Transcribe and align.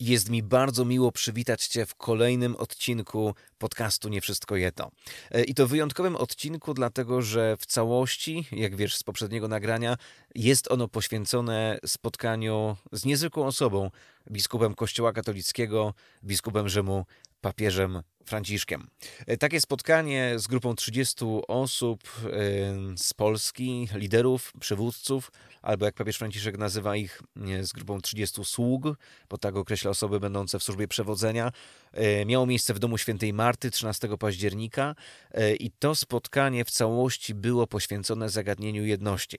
Jest 0.00 0.30
mi 0.30 0.42
bardzo 0.42 0.84
miło 0.84 1.12
przywitać 1.12 1.66
Cię 1.66 1.86
w 1.86 1.94
kolejnym 1.94 2.56
odcinku 2.56 3.34
podcastu 3.58 4.08
Nie 4.08 4.20
Wszystko 4.20 4.56
Jedno. 4.56 4.90
E, 5.30 5.44
I 5.44 5.54
to 5.54 5.66
wyjątkowym 5.66 6.16
odcinku, 6.16 6.74
dlatego 6.74 7.22
że 7.22 7.56
w 7.56 7.66
całości, 7.66 8.46
jak 8.52 8.76
wiesz 8.76 8.96
z 8.96 9.02
poprzedniego 9.02 9.48
nagrania, 9.48 9.96
jest 10.34 10.70
ono 10.70 10.88
poświęcone 10.88 11.78
spotkaniu 11.86 12.76
z 12.92 13.04
niezwykłą 13.04 13.46
osobą, 13.46 13.90
biskupem 14.30 14.74
Kościoła 14.74 15.12
katolickiego, 15.12 15.94
biskupem 16.24 16.68
Rzymu, 16.68 17.04
papieżem 17.40 18.02
Franciszkiem. 18.26 18.86
E, 19.26 19.36
takie 19.36 19.60
spotkanie 19.60 20.34
z 20.36 20.46
grupą 20.46 20.74
30 20.74 21.24
osób 21.48 22.02
e, 22.24 22.28
z 22.96 23.14
Polski, 23.14 23.88
liderów, 23.94 24.52
przywódców, 24.60 25.32
albo 25.62 25.84
jak 25.86 25.94
papież 25.94 26.16
Franciszek 26.16 26.58
nazywa 26.58 26.96
ich, 26.96 27.22
z 27.62 27.72
grupą 27.72 28.00
30 28.00 28.44
sług, 28.44 28.84
bo 29.28 29.38
tak 29.38 29.56
określa 29.56 29.90
osoby 29.90 30.20
będące 30.20 30.58
w 30.58 30.62
służbie 30.62 30.88
przewodzenia, 30.88 31.52
e, 31.92 32.24
miało 32.24 32.46
miejsce 32.46 32.74
w 32.74 32.78
Domu 32.78 32.98
Świętej 32.98 33.32
Marty 33.32 33.70
13 33.70 34.18
października 34.18 34.94
i 35.60 35.70
to 35.70 35.94
spotkanie 35.94 36.64
w 36.64 36.70
całości 36.70 37.34
było 37.34 37.66
poświęcone 37.66 38.30
zagadnieniu 38.30 38.84
jedności 38.84 39.38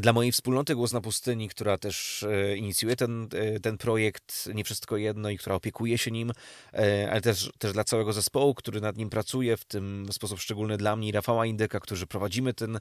dla 0.00 0.12
mojej 0.12 0.32
wspólnoty 0.32 0.74
Głos 0.74 0.92
na 0.92 1.00
Pustyni, 1.00 1.48
która 1.48 1.78
też 1.78 2.22
e, 2.22 2.56
inicjuje 2.56 2.96
ten, 2.96 3.28
e, 3.34 3.60
ten 3.60 3.78
projekt 3.78 4.48
Nie 4.54 4.64
Wszystko 4.64 4.96
Jedno 4.96 5.30
i 5.30 5.38
która 5.38 5.54
opiekuje 5.54 5.98
się 5.98 6.10
nim, 6.10 6.32
e, 6.74 7.10
ale 7.10 7.20
też, 7.20 7.50
też 7.58 7.72
dla 7.72 7.84
całego 7.84 8.12
zespołu, 8.12 8.54
który 8.54 8.80
nad 8.80 8.96
nim 8.96 9.10
pracuje, 9.10 9.56
w 9.56 9.64
tym 9.64 10.06
w 10.06 10.14
sposób 10.14 10.40
szczególny 10.40 10.76
dla 10.76 10.96
mnie 10.96 11.08
i 11.08 11.12
Rafała 11.12 11.46
Indyka, 11.46 11.80
którzy 11.80 12.06
prowadzimy 12.06 12.54
ten, 12.54 12.78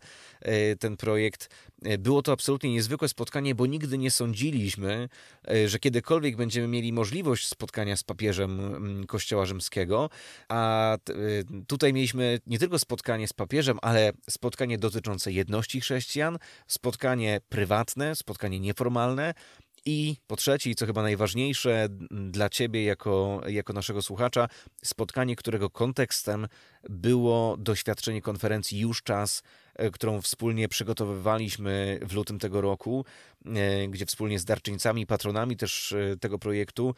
ten 0.80 0.98
projekt. 0.98 1.50
Było 2.00 2.22
to 2.22 2.32
absolutnie 2.32 2.72
niezwykłe 2.72 3.10
spotkanie, 3.10 3.56
bo 3.56 3.66
nigdy 3.66 3.98
nie 3.98 4.12
sądziliśmy, 4.12 5.09
że 5.66 5.80
kiedykolwiek 5.80 6.36
będziemy 6.36 6.68
mieli 6.68 6.94
możliwość 6.94 7.48
spotkania 7.48 7.98
z 7.98 8.04
papieżem 8.04 8.59
mm, 8.59 9.06
Kościoła 9.06 9.46
Rzymskiego, 9.46 10.09
a 10.50 10.98
tutaj 11.68 11.94
mieliśmy 11.94 12.40
nie 12.48 12.59
tylko 12.59 12.80
spotkanie 12.80 13.28
z 13.28 13.34
papieżem, 13.34 13.80
ale 13.81 14.12
spotkanie 14.30 14.78
dotyczące 14.78 15.31
jedności 15.31 15.81
chrześcijan, 15.81 16.38
spotkanie 16.68 17.00
spotkanie 17.02 17.41
prywatne, 17.49 18.16
spotkanie 18.16 18.59
nieformalne. 18.59 19.33
I 19.85 20.16
po 20.27 20.35
trzecie, 20.35 20.75
co 20.75 20.85
chyba 20.85 21.02
najważniejsze 21.02 21.88
dla 22.11 22.49
Ciebie 22.49 22.83
jako, 22.83 23.41
jako 23.47 23.73
naszego 23.73 24.02
słuchacza, 24.02 24.47
spotkanie, 24.83 25.35
którego 25.35 25.69
kontekstem 25.69 26.47
było 26.89 27.57
doświadczenie 27.57 28.22
konferencji 28.22 28.79
Już 28.79 29.03
Czas, 29.03 29.44
którą 29.94 30.22
wspólnie 30.22 30.67
przygotowywaliśmy 30.67 32.00
w 32.02 32.14
lutym 32.14 32.39
tego 32.39 32.61
roku, 32.61 33.05
e, 33.45 33.88
gdzie 33.88 34.05
wspólnie 34.05 34.39
z 34.39 34.45
darczyńcami, 34.45 35.05
patronami 35.05 35.58
też 35.58 35.91
e, 35.91 36.17
tego 36.17 36.39
projektu 36.39 36.95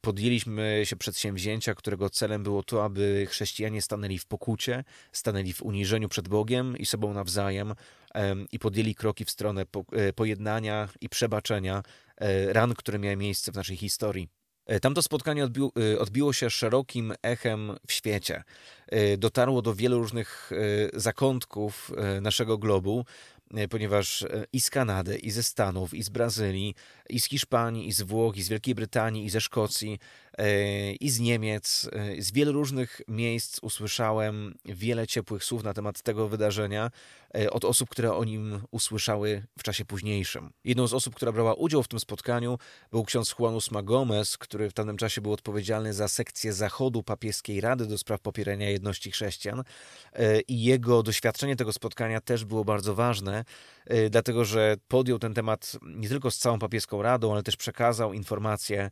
podjęliśmy 0.00 0.82
się 0.84 0.96
przedsięwzięcia, 0.96 1.74
którego 1.74 2.10
celem 2.10 2.42
było 2.42 2.62
to, 2.62 2.84
aby 2.84 3.26
chrześcijanie 3.30 3.82
stanęli 3.82 4.18
w 4.18 4.26
pokucie, 4.26 4.84
stanęli 5.12 5.52
w 5.52 5.62
uniżeniu 5.62 6.08
przed 6.08 6.28
Bogiem 6.28 6.76
i 6.78 6.86
sobą 6.86 7.14
nawzajem 7.14 7.74
i 8.52 8.58
podjęli 8.58 8.94
kroki 8.94 9.24
w 9.24 9.30
stronę 9.30 9.64
pojednania 10.14 10.88
i 11.00 11.08
przebaczenia 11.08 11.82
ran, 12.46 12.74
które 12.74 12.98
miały 12.98 13.16
miejsce 13.16 13.52
w 13.52 13.54
naszej 13.54 13.76
historii. 13.76 14.28
E, 14.66 14.80
tamto 14.80 15.02
spotkanie 15.02 15.44
odbiło, 15.44 15.72
e, 15.94 15.98
odbiło 15.98 16.32
się 16.32 16.50
szerokim 16.50 17.14
echem 17.22 17.72
w 17.86 17.92
świecie. 17.92 18.44
E, 18.86 19.16
dotarło 19.16 19.62
do 19.62 19.74
wielu 19.74 19.98
różnych 19.98 20.50
zakątków 20.94 21.92
naszego 22.20 22.58
globu, 22.58 23.04
ponieważ 23.70 24.24
i 24.52 24.60
z 24.60 24.70
Kanady, 24.70 25.18
i 25.18 25.30
ze 25.30 25.42
Stanów, 25.42 25.94
i 25.94 26.02
z 26.02 26.08
Brazylii, 26.08 26.74
i 27.08 27.20
z 27.20 27.24
Hiszpanii, 27.24 27.88
i 27.88 27.92
z 27.92 28.02
Włoch, 28.02 28.36
i 28.36 28.42
z 28.42 28.48
Wielkiej 28.48 28.74
Brytanii, 28.74 29.24
i 29.24 29.30
ze 29.30 29.40
Szkocji, 29.40 29.98
i 31.00 31.10
z 31.10 31.20
Niemiec, 31.20 31.90
z 32.18 32.32
wielu 32.32 32.52
różnych 32.52 33.00
miejsc 33.08 33.58
usłyszałem 33.62 34.54
wiele 34.64 35.06
ciepłych 35.06 35.44
słów 35.44 35.64
na 35.64 35.74
temat 35.74 36.02
tego 36.02 36.28
wydarzenia 36.28 36.90
E, 37.38 37.50
od 37.50 37.64
osób, 37.64 37.88
które 37.88 38.14
o 38.14 38.24
nim 38.24 38.60
usłyszały 38.70 39.46
w 39.58 39.62
czasie 39.62 39.84
późniejszym. 39.84 40.50
Jedną 40.64 40.86
z 40.86 40.94
osób, 40.94 41.14
która 41.14 41.32
brała 41.32 41.54
udział 41.54 41.82
w 41.82 41.88
tym 41.88 42.00
spotkaniu 42.00 42.58
był 42.90 43.04
ksiądz 43.04 43.34
Juanus 43.38 43.70
Magomez, 43.70 44.38
który 44.38 44.70
w 44.70 44.72
tamtym 44.72 44.96
czasie 44.96 45.20
był 45.20 45.32
odpowiedzialny 45.32 45.92
za 45.92 46.08
sekcję 46.08 46.52
Zachodu 46.52 47.02
Papieskiej 47.02 47.60
Rady 47.60 47.86
do 47.86 47.98
spraw 47.98 48.20
popierania 48.20 48.70
jedności 48.70 49.10
chrześcijan 49.10 49.62
e, 50.12 50.40
i 50.40 50.62
jego 50.62 51.02
doświadczenie 51.02 51.56
tego 51.56 51.72
spotkania 51.72 52.20
też 52.20 52.44
było 52.44 52.64
bardzo 52.64 52.94
ważne, 52.94 53.44
e, 53.86 54.10
dlatego 54.10 54.44
że 54.44 54.76
podjął 54.88 55.18
ten 55.18 55.34
temat 55.34 55.72
nie 55.82 56.08
tylko 56.08 56.30
z 56.30 56.38
całą 56.38 56.58
papieską 56.58 57.02
radą, 57.02 57.32
ale 57.32 57.42
też 57.42 57.56
przekazał 57.56 58.12
informacje 58.12 58.90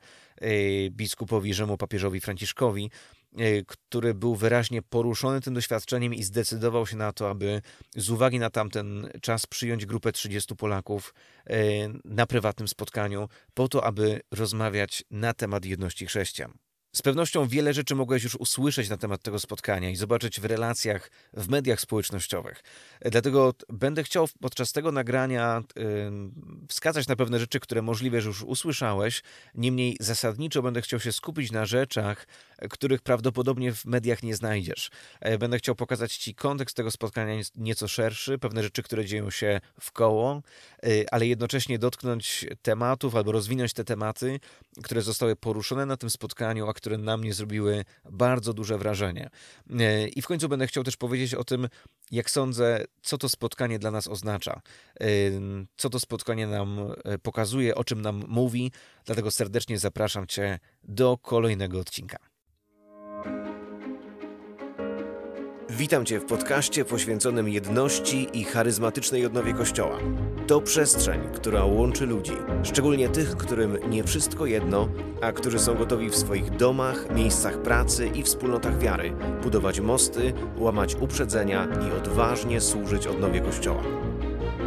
biskupowi 0.91 1.34
Rzymu, 1.43 1.77
papieżowi 1.77 2.21
Franciszkowi, 2.21 2.91
E, 3.39 3.65
który 3.65 4.15
był 4.15 4.34
wyraźnie 4.34 4.83
poruszony 4.83 5.41
tym 5.41 5.55
doświadczeniem 5.55 6.15
i 6.15 6.22
zdecydował 6.22 6.87
się 6.87 6.97
na 6.97 7.12
to, 7.12 7.31
aby 7.31 7.62
z 7.97 8.11
uwagi 8.11 8.39
na 8.39 8.50
tamten 8.50 9.09
czas 9.22 9.47
przyjąć 9.47 9.87
grupę 9.87 10.12
30 10.12 10.56
Polaków 10.56 11.15
e, 11.47 11.56
na 12.05 12.27
prywatnym 12.27 12.69
spotkaniu, 12.69 13.28
po 13.55 13.69
to, 13.69 13.84
aby 13.84 14.21
rozmawiać 14.31 15.05
na 15.11 15.34
temat 15.34 15.65
jedności 15.65 16.06
chrześcijan. 16.06 16.53
Z 16.94 17.03
pewnością 17.03 17.49
wiele 17.49 17.75
rzeczy 17.75 17.94
mogłeś 17.94 18.25
już 18.25 18.34
usłyszeć 18.34 18.88
na 18.88 18.97
temat 18.97 19.22
tego 19.22 19.38
spotkania 19.38 19.91
i 19.91 19.97
zobaczyć 19.97 20.41
w 20.41 20.44
relacjach, 20.44 21.10
w 21.32 21.49
mediach 21.49 21.81
społecznościowych. 21.81 22.62
Dlatego 23.00 23.55
będę 23.69 24.05
chciał 24.05 24.28
podczas 24.41 24.72
tego 24.72 24.93
nagrania 24.93 25.62
wskazać 26.69 27.09
na 27.09 27.16
pewne 27.16 27.38
rzeczy, 27.38 27.60
które 27.60 27.82
możliwe, 27.82 28.21
że 28.21 28.28
już 28.28 28.43
usłyszałeś. 28.43 29.22
Niemniej 29.55 29.97
zasadniczo 30.00 30.62
będę 30.62 30.82
chciał 30.82 31.00
się 31.00 31.12
skupić 31.12 31.53
na 31.53 31.66
rzeczach, 31.66 32.27
których 32.70 33.03
prawdopodobnie 33.03 33.72
w 33.72 33.84
mediach 33.84 34.22
nie 34.22 34.37
znajdziesz. 34.37 34.91
E, 35.20 35.38
będę 35.38 35.59
chciał 35.59 35.75
pokazać 35.75 36.16
Ci 36.16 36.34
kontekst 36.34 36.76
tego 36.76 36.91
spotkania 36.91 37.42
nieco 37.56 37.88
szerszy, 37.88 38.38
pewne 38.38 38.62
rzeczy, 38.62 38.82
które 38.82 39.04
dzieją 39.04 39.31
się 39.31 39.60
w 39.81 39.92
koło, 39.92 40.42
e, 40.82 40.87
ale 41.10 41.26
jednocześnie 41.26 41.78
dotknąć 41.78 42.47
tematów 42.62 43.16
albo 43.16 43.32
rozwinąć 43.32 43.72
te 43.72 43.84
tematy, 43.84 44.41
które 44.82 45.03
zostały 45.03 45.37
poruszone 45.37 45.87
na 45.87 45.97
tym 45.97 46.10
spotkaniu, 46.10 46.69
a 46.69 46.75
które 46.75 46.98
na 46.98 47.16
mnie 47.16 47.34
zrobiły 47.34 47.84
bardzo 48.10 48.53
duże 48.53 48.78
wrażenie. 48.78 49.31
E, 49.81 50.09
I 50.09 50.22
w 50.22 50.26
końcu 50.26 50.48
będę 50.48 50.66
chciał 50.66 50.84
też 50.84 50.97
powiedzieć 50.97 51.34
o 51.34 51.44
tym, 51.44 51.69
jak 52.10 52.31
sądzę, 52.31 52.84
co 53.03 53.19
to 53.19 53.28
spotkanie 53.28 53.78
dla 53.78 53.91
nas 53.91 54.09
oznacza, 54.09 54.60
co 55.76 55.91
to 55.91 56.00
spotkanie 56.00 56.47
nam 56.47 56.78
pokazuje, 57.22 57.75
o 57.75 57.84
czym 57.84 58.03
nam 58.03 58.25
mówi. 58.28 58.72
Dlatego 59.04 59.31
serdecznie 59.31 59.78
zapraszam 59.78 60.26
Cię 60.26 60.59
do 60.84 61.19
kolejnego 61.19 61.81
odcinka. 61.81 62.34
Witam 65.79 66.05
Cię 66.05 66.21
w 66.21 66.25
podcaście 66.25 66.85
poświęconym 66.85 67.49
jedności 67.49 68.29
i 68.33 68.45
charyzmatycznej 68.45 69.27
odnowie 69.27 69.55
Kościoła. 69.55 69.99
To 70.47 70.61
przestrzeń, 70.61 71.21
która 71.35 71.65
łączy 71.65 72.07
ludzi, 72.07 72.33
szczególnie 72.62 73.09
tych, 73.09 73.37
którym 73.37 73.79
nie 73.91 74.05
wszystko 74.05 74.47
jedno, 74.47 74.89
a 75.21 75.33
którzy 75.33 75.59
są 75.59 75.75
gotowi 75.75 76.11
w 76.11 76.17
swoich 76.17 76.51
domach, 76.51 77.15
miejscach 77.15 77.62
pracy 77.62 78.07
i 78.07 78.23
wspólnotach 78.23 78.79
wiary 78.79 79.12
budować 79.43 79.81
mosty, 79.81 80.33
łamać 80.57 80.95
uprzedzenia 80.95 81.69
i 81.89 81.97
odważnie 81.99 82.61
służyć 82.61 83.06
odnowie 83.06 83.41
Kościoła. 83.41 83.83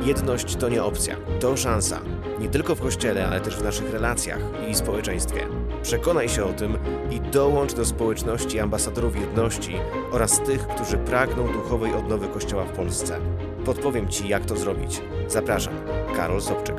Jedność 0.03 0.55
to 0.55 0.69
nie 0.69 0.83
opcja, 0.83 1.15
to 1.39 1.57
szansa. 1.57 2.01
Nie 2.39 2.49
tylko 2.49 2.75
w 2.75 2.81
Kościele, 2.81 3.27
ale 3.27 3.41
też 3.41 3.55
w 3.55 3.63
naszych 3.63 3.91
relacjach 3.91 4.39
i 4.69 4.75
społeczeństwie. 4.75 5.47
Przekonaj 5.87 6.29
się 6.29 6.45
o 6.45 6.53
tym 6.53 6.77
i 7.11 7.21
dołącz 7.21 7.73
do 7.73 7.85
społeczności 7.85 8.59
ambasadorów 8.59 9.15
jedności 9.15 9.75
oraz 10.11 10.43
tych, 10.43 10.67
którzy 10.67 10.97
pragną 10.97 11.53
duchowej 11.53 11.93
odnowy 11.93 12.27
Kościoła 12.27 12.65
w 12.65 12.75
Polsce. 12.75 13.19
Podpowiem 13.65 14.09
Ci, 14.09 14.27
jak 14.27 14.45
to 14.45 14.57
zrobić. 14.57 15.01
Zapraszam, 15.27 15.73
Karol 16.15 16.41
Sobczyk. 16.41 16.75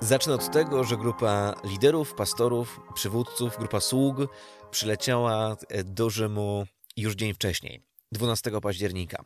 Zacznę 0.00 0.34
od 0.34 0.50
tego, 0.50 0.84
że 0.84 0.96
grupa 0.96 1.54
liderów, 1.64 2.14
pastorów, 2.14 2.80
przywódców, 2.94 3.58
grupa 3.58 3.80
sług 3.80 4.16
przyleciała 4.70 5.56
do 5.84 6.10
Rzymu 6.10 6.64
już 6.96 7.14
dzień 7.14 7.34
wcześniej. 7.34 7.91
12 8.12 8.60
października. 8.62 9.24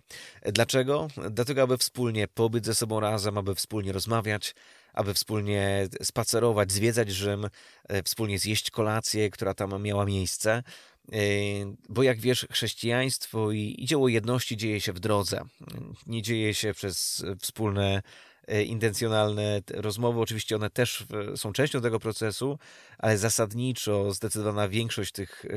Dlaczego? 0.53 1.09
Dlatego, 1.31 1.63
aby 1.63 1.79
wspólnie 1.79 2.29
pobyć 2.29 2.67
ze 2.67 2.75
sobą 2.75 3.01
razem, 3.01 3.39
aby 3.39 3.55
wspólnie 3.55 3.93
rozmawiać, 3.93 4.55
aby 4.93 5.15
wspólnie 5.15 5.89
spacerować, 6.03 6.73
zwiedzać 6.73 7.11
Rzym, 7.11 7.49
e, 7.89 8.03
wspólnie 8.03 8.39
zjeść 8.39 8.71
kolację, 8.71 9.31
która 9.31 9.55
tam 9.55 9.83
miała 9.83 10.05
miejsce. 10.05 10.63
E, 11.13 11.19
bo 11.89 12.03
jak 12.03 12.21
wiesz, 12.21 12.47
chrześcijaństwo 12.51 13.53
i 13.53 13.85
dzieło 13.85 14.09
jedności 14.09 14.57
dzieje 14.57 14.81
się 14.81 14.93
w 14.93 15.01
drodze. 15.01 15.41
Nie 16.07 16.23
dzieje 16.23 16.55
się 16.55 16.75
przez 16.75 17.25
wspólne 17.41 18.03
intencjonalne 18.65 19.61
rozmowy. 19.71 20.21
Oczywiście 20.21 20.57
one 20.57 20.71
też 20.71 21.05
są 21.37 21.53
częścią 21.53 21.81
tego 21.81 22.01
procesu, 22.01 22.59
ale 22.99 23.19
zasadniczo 23.19 24.13
zdecydowana 24.13 24.69
większość 24.69 25.13
tych, 25.13 25.45
e, 25.45 25.49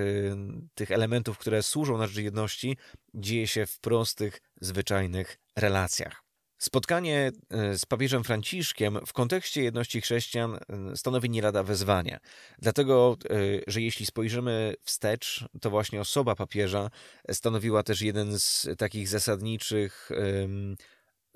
tych 0.75 0.91
elementów, 0.91 1.37
które 1.37 1.63
służą 1.63 1.97
naszej 1.97 2.23
jedności, 2.23 2.77
dzieje 3.13 3.47
się 3.47 3.65
w 3.65 3.79
prostych, 3.79 4.41
zwyczajnych 4.61 5.37
relacjach. 5.55 6.29
Spotkanie 6.61 7.31
e, 7.49 7.77
z 7.77 7.85
papieżem 7.85 8.23
Franciszkiem 8.23 8.99
w 9.05 9.13
kontekście 9.13 9.63
jedności 9.63 10.01
chrześcijan 10.01 10.55
e, 10.55 10.95
stanowi 10.95 11.29
nie 11.29 11.41
lada 11.41 11.63
wezwanie. 11.63 12.19
Dlatego, 12.57 13.17
e, 13.29 13.35
że 13.67 13.81
jeśli 13.81 14.05
spojrzymy 14.05 14.73
wstecz, 14.83 15.45
to 15.61 15.69
właśnie 15.69 16.01
osoba 16.01 16.35
papieża 16.35 16.89
stanowiła 17.31 17.83
też 17.83 18.01
jeden 18.01 18.39
z 18.39 18.67
takich 18.77 19.07
zasadniczych 19.07 20.09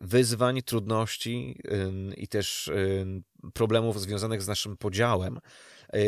wyzwań, 0.04 0.62
trudności 0.62 1.60
i 2.18 2.28
też 2.28 2.72
problemów 3.54 4.02
związanych 4.02 4.42
z 4.42 4.48
naszym 4.48 4.78
podziałem. 4.78 5.40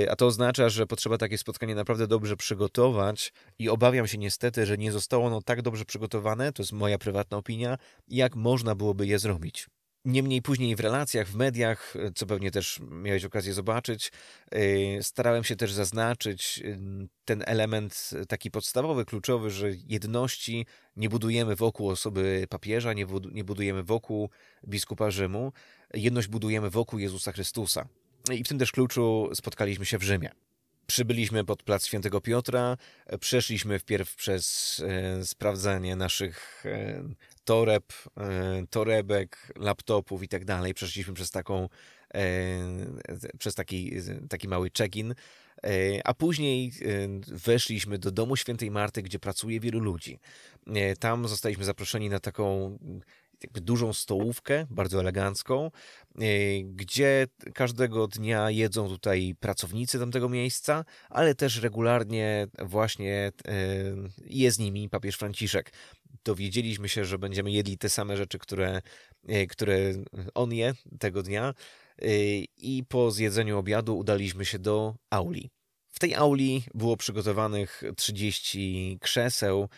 A 0.10 0.16
to 0.16 0.26
oznacza, 0.26 0.70
że 0.70 0.88
potrzeba 0.88 1.18
takie 1.18 1.38
spotkanie 1.38 1.76
naprawdę 1.76 2.08
dobrze 2.08 2.38
przygotować 2.38 3.34
i 3.60 3.70
obawiam 3.70 4.08
się 4.08 4.18
niestety, 4.18 4.66
że 4.66 4.78
nie 4.78 4.92
zostało 4.92 5.26
ono 5.26 5.42
tak 5.42 5.62
dobrze 5.62 5.86
przygotowane, 5.86 6.54
to 6.54 6.64
jest 6.64 6.74
moja 6.74 6.98
prywatna 6.98 7.38
opinia, 7.38 7.78
jak 8.08 8.36
można 8.36 8.76
byłoby 8.76 9.08
je 9.08 9.20
zrobić. 9.20 9.68
Niemniej 10.06 10.42
później 10.42 10.76
w 10.76 10.80
relacjach, 10.80 11.28
w 11.28 11.36
mediach, 11.36 11.94
co 12.16 12.26
pewnie 12.26 12.52
też 12.52 12.80
miałeś 12.90 13.26
okazję 13.26 13.54
zobaczyć, 13.54 14.12
y, 14.56 15.00
starałem 15.02 15.44
się 15.44 15.56
też 15.56 15.74
zaznaczyć 15.74 16.62
y, 16.66 16.80
ten 17.26 17.44
element 17.46 18.10
taki 18.28 18.52
podstawowy, 18.52 19.06
kluczowy, 19.06 19.50
że 19.50 19.70
jedności 19.88 20.66
nie 20.96 21.10
budujemy 21.10 21.56
wokół 21.56 21.90
osoby 21.90 22.48
papieża, 22.50 22.94
nie 23.32 23.44
budujemy 23.44 23.84
wokół 23.84 24.30
biskupa 24.68 25.12
Rzymu, 25.12 25.54
jedność 25.94 26.28
budujemy 26.28 26.70
wokół 26.70 27.00
Jezusa 27.00 27.32
Chrystusa. 27.32 27.88
I 28.32 28.44
w 28.44 28.48
tym 28.48 28.60
też 28.60 28.72
kluczu 28.72 29.30
spotkaliśmy 29.34 29.86
się 29.86 29.98
w 29.98 30.04
Rzymie. 30.04 30.32
Przybyliśmy 30.88 31.44
pod 31.44 31.64
plac 31.64 31.86
Świętego 31.86 32.22
Piotra, 32.22 32.78
przeszliśmy 33.20 33.80
wpierw 33.80 34.16
przez 34.16 34.84
e, 34.88 35.26
sprawdzanie 35.26 35.96
naszych 35.96 36.64
e, 36.66 37.04
toreb, 37.46 37.94
e, 38.18 38.66
torebek, 38.70 39.54
laptopów 39.56 40.24
i 40.24 40.28
tak 40.28 40.46
dalej. 40.46 40.74
Przeszliśmy 40.74 41.14
przez 41.14 41.32
taką, 41.32 41.70
e, 42.14 42.20
przez 43.40 43.56
taki, 43.56 43.92
taki 44.30 44.48
mały 44.48 44.72
check-in, 44.78 45.12
e, 45.12 46.08
a 46.08 46.14
później 46.14 46.72
weszliśmy 47.28 47.98
do 47.98 48.12
domu 48.12 48.36
Świętej 48.36 48.72
Marty, 48.72 49.02
gdzie 49.02 49.20
pracuje 49.20 49.60
wielu 49.60 49.80
ludzi. 49.80 50.20
Tam 51.00 51.28
zostaliśmy 51.28 51.66
zaproszeni 51.66 52.10
na 52.10 52.20
taką 52.20 52.78
dużą 53.54 53.94
stołówkę, 53.94 54.66
bardzo 54.70 55.00
elegancką, 55.00 55.72
gdzie 56.64 57.28
każdego 57.54 58.08
dnia 58.08 58.52
jedzą 58.52 58.88
tutaj 58.88 59.36
pracownicy 59.40 60.00
tamtego 60.00 60.30
miejsca, 60.30 60.86
ale 61.10 61.36
też 61.36 61.62
regularnie 61.62 62.48
właśnie 62.60 63.32
jest 64.26 64.58
z 64.58 64.60
nimi 64.60 64.90
papież 64.90 65.16
Franciszek. 65.16 65.72
Dowiedzieliśmy 66.24 66.90
się, 66.90 67.06
że 67.06 67.20
będziemy 67.20 67.52
jedli 67.52 67.78
te 67.78 67.90
same 67.90 68.18
rzeczy, 68.18 68.40
które, 68.40 68.82
e, 69.28 69.48
które 69.48 69.78
on 70.34 70.54
je 70.54 70.74
tego 71.00 71.24
dnia 71.24 71.54
i 72.58 72.84
po 72.90 73.12
zjedzeniu 73.12 73.58
obiadu 73.58 73.98
udaliśmy 73.98 74.46
się 74.46 74.60
do 74.60 74.96
auli. 75.10 75.50
W 75.88 76.00
tej 76.00 76.16
auli 76.16 76.64
było 76.74 76.98
przygotowanych 76.98 77.84
30 77.98 78.98
krzeseł, 79.02 79.70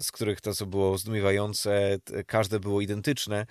z 0.00 0.12
których 0.12 0.40
to, 0.40 0.54
co 0.54 0.66
było 0.66 0.98
zdumiewające, 0.98 1.98
każde 2.26 2.60
było 2.60 2.80
identyczne. 2.80 3.46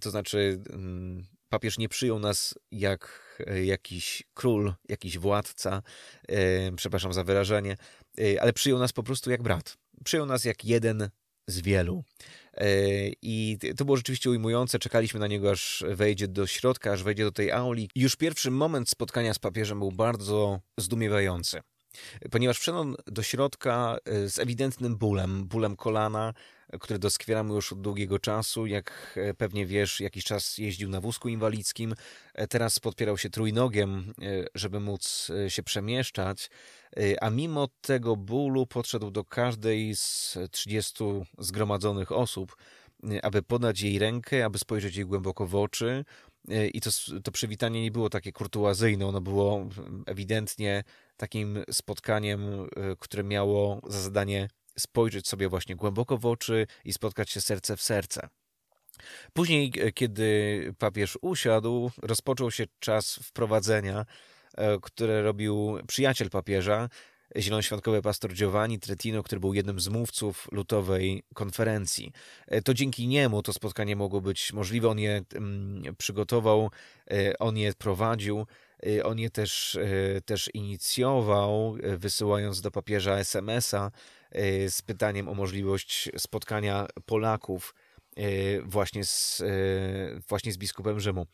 To 0.00 0.10
znaczy, 0.10 0.62
mm, 0.70 1.26
papież 1.48 1.78
nie 1.78 1.88
przyjął 1.88 2.18
nas 2.18 2.54
jak 2.70 3.32
e, 3.46 3.64
jakiś 3.64 4.22
król, 4.34 4.74
jakiś 4.88 5.18
władca, 5.18 5.82
przepraszam 6.76 7.12
za 7.12 7.24
wyrażenie, 7.24 7.76
e, 8.20 8.42
ale 8.42 8.52
przyjął 8.52 8.78
nas 8.78 8.92
po 8.92 9.02
prostu 9.02 9.30
jak 9.30 9.42
brat. 9.42 9.76
Przyjął 10.04 10.26
nas 10.26 10.44
jak 10.44 10.64
jeden 10.64 11.10
z 11.46 11.60
wielu. 11.60 12.04
E, 12.54 12.66
I 13.22 13.58
to 13.76 13.84
było 13.84 13.96
rzeczywiście 13.96 14.30
ujmujące. 14.30 14.78
Czekaliśmy 14.78 15.20
na 15.20 15.26
niego, 15.26 15.50
aż 15.50 15.84
wejdzie 15.88 16.28
do 16.28 16.46
środka, 16.46 16.92
aż 16.92 17.02
wejdzie 17.02 17.24
do 17.24 17.32
tej 17.32 17.52
auli. 17.52 17.90
Już 17.94 18.16
pierwszy 18.16 18.50
moment 18.50 18.90
spotkania 18.90 19.34
z 19.34 19.38
papieżem 19.38 19.78
był 19.78 19.92
bardzo 19.92 20.60
zdumiewający 20.78 21.60
ponieważ 22.30 22.58
wszedł 22.58 22.94
do 23.06 23.22
środka 23.22 23.98
e, 24.04 24.28
z 24.28 24.38
ewidentnym 24.38 24.96
bólem, 24.96 25.44
bólem 25.44 25.76
kolana, 25.76 26.34
który 26.80 26.98
doskwiera 26.98 27.40
już 27.40 27.72
od 27.72 27.80
długiego 27.80 28.18
czasu. 28.18 28.66
Jak 28.66 29.16
e, 29.16 29.34
pewnie 29.34 29.66
wiesz, 29.66 30.00
jakiś 30.00 30.24
czas 30.24 30.58
jeździł 30.58 30.88
na 30.88 31.00
wózku 31.00 31.28
inwalidzkim, 31.28 31.94
e, 32.34 32.46
teraz 32.46 32.78
podpierał 32.78 33.18
się 33.18 33.30
trójnogiem, 33.30 34.14
żeby 34.54 34.80
móc 34.80 35.32
się 35.48 35.62
przemieszczać, 35.62 36.50
a 37.20 37.30
mimo 37.30 37.68
tego 37.80 38.16
bólu 38.16 38.66
podszedł 38.66 39.10
do 39.10 39.24
każdej 39.24 39.96
z 39.96 40.38
30 40.50 41.04
zgromadzonych 41.38 42.12
osób, 42.12 42.56
aby 43.22 43.42
podać 43.42 43.80
jej 43.80 43.98
rękę, 43.98 44.44
aby 44.44 44.58
spojrzeć 44.58 44.96
jej 44.96 45.06
głęboko 45.06 45.46
w 45.46 45.54
oczy, 45.54 46.04
i 46.72 46.80
to, 46.80 46.90
to 47.24 47.32
przywitanie 47.32 47.82
nie 47.82 47.90
było 47.90 48.10
takie 48.10 48.32
kurtuazyjne, 48.32 49.06
ono 49.06 49.20
było 49.20 49.68
ewidentnie 50.06 50.84
takim 51.16 51.64
spotkaniem, 51.70 52.42
e, 52.42 52.66
które 52.98 53.24
miało 53.24 53.80
za 53.86 54.00
zadanie 54.00 54.48
spojrzeć 54.78 55.28
sobie 55.28 55.48
właśnie 55.48 55.76
głęboko 55.76 56.18
w 56.18 56.26
oczy 56.26 56.66
i 56.84 56.92
spotkać 56.92 57.30
się 57.30 57.40
serce 57.40 57.76
w 57.76 57.82
serce. 57.82 58.28
Później, 59.32 59.72
e, 59.80 59.92
kiedy 59.92 60.74
papież 60.78 61.18
usiadł, 61.22 61.90
rozpoczął 62.02 62.50
się 62.50 62.64
czas 62.78 63.14
wprowadzenia, 63.14 64.06
e, 64.56 64.78
które 64.82 65.22
robił 65.22 65.78
przyjaciel 65.86 66.30
papieża, 66.30 66.88
zielonoświątkowy 67.38 68.02
pastor 68.02 68.32
Giovanni 68.32 68.78
Tretino, 68.78 69.22
który 69.22 69.40
był 69.40 69.54
jednym 69.54 69.80
z 69.80 69.88
mówców 69.88 70.48
lutowej 70.52 71.22
konferencji. 71.34 72.12
To 72.64 72.74
dzięki 72.74 73.08
niemu 73.08 73.42
to 73.42 73.52
spotkanie 73.52 73.96
mogło 73.96 74.20
być 74.20 74.52
możliwe. 74.52 74.88
On 74.88 74.98
je 74.98 75.22
mm, 75.34 75.96
przygotował, 75.96 76.70
on 77.38 77.56
je 77.56 77.72
prowadził. 77.74 78.46
Y, 78.84 79.04
on 79.04 79.18
je 79.18 79.30
też, 79.30 79.74
y, 79.74 80.22
też 80.24 80.50
inicjował, 80.54 81.76
y, 81.76 81.98
wysyłając 81.98 82.60
do 82.60 82.70
papieża 82.70 83.18
SMS-a 83.18 83.90
z 84.68 84.82
pytaniem 84.82 85.28
o 85.28 85.34
możliwość 85.34 86.10
spotkania 86.16 86.86
Polaków 87.06 87.74
właśnie 88.64 89.04
z, 89.04 89.42
właśnie 90.28 90.52
z 90.52 90.58
biskupem 90.58 91.00
Rzymu. 91.00 91.26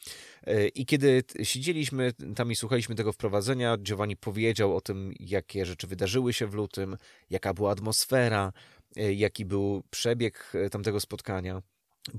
I 0.74 0.86
kiedy 0.86 1.22
siedzieliśmy 1.42 2.12
tam 2.36 2.52
i 2.52 2.56
słuchaliśmy 2.56 2.94
tego 2.94 3.12
wprowadzenia, 3.12 3.76
Giovanni 3.76 4.16
powiedział 4.16 4.76
o 4.76 4.80
tym, 4.80 5.12
jakie 5.20 5.66
rzeczy 5.66 5.86
wydarzyły 5.86 6.32
się 6.32 6.46
w 6.46 6.54
lutym, 6.54 6.96
jaka 7.30 7.54
była 7.54 7.70
atmosfera, 7.70 8.52
jaki 8.96 9.44
był 9.44 9.82
przebieg 9.90 10.52
tamtego 10.70 11.00
spotkania. 11.00 11.62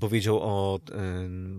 Powiedział 0.00 0.38
o 0.42 0.80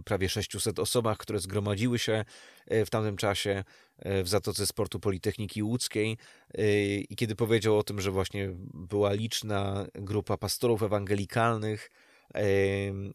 prawie 0.06 0.30
600 0.30 0.80
osobach, 0.80 1.18
które 1.18 1.40
zgromadziły 1.40 2.00
się 2.00 2.26
e, 2.68 2.86
w 2.86 2.90
tamtym 2.90 3.18
czasie 3.18 3.64
e, 4.00 4.24
w 4.24 4.28
Zatoce 4.28 4.68
Sportu 4.68 5.00
Politechniki 5.00 5.64
Łódzkiej 5.64 6.18
e, 6.54 6.74
i 6.96 7.16
kiedy 7.16 7.36
powiedział 7.36 7.78
o 7.78 7.84
tym, 7.84 8.02
że 8.02 8.12
właśnie 8.12 8.50
była 8.74 9.14
liczna 9.14 9.86
grupa 9.94 10.38
pastorów 10.38 10.84
ewangelikalnych 10.84 11.92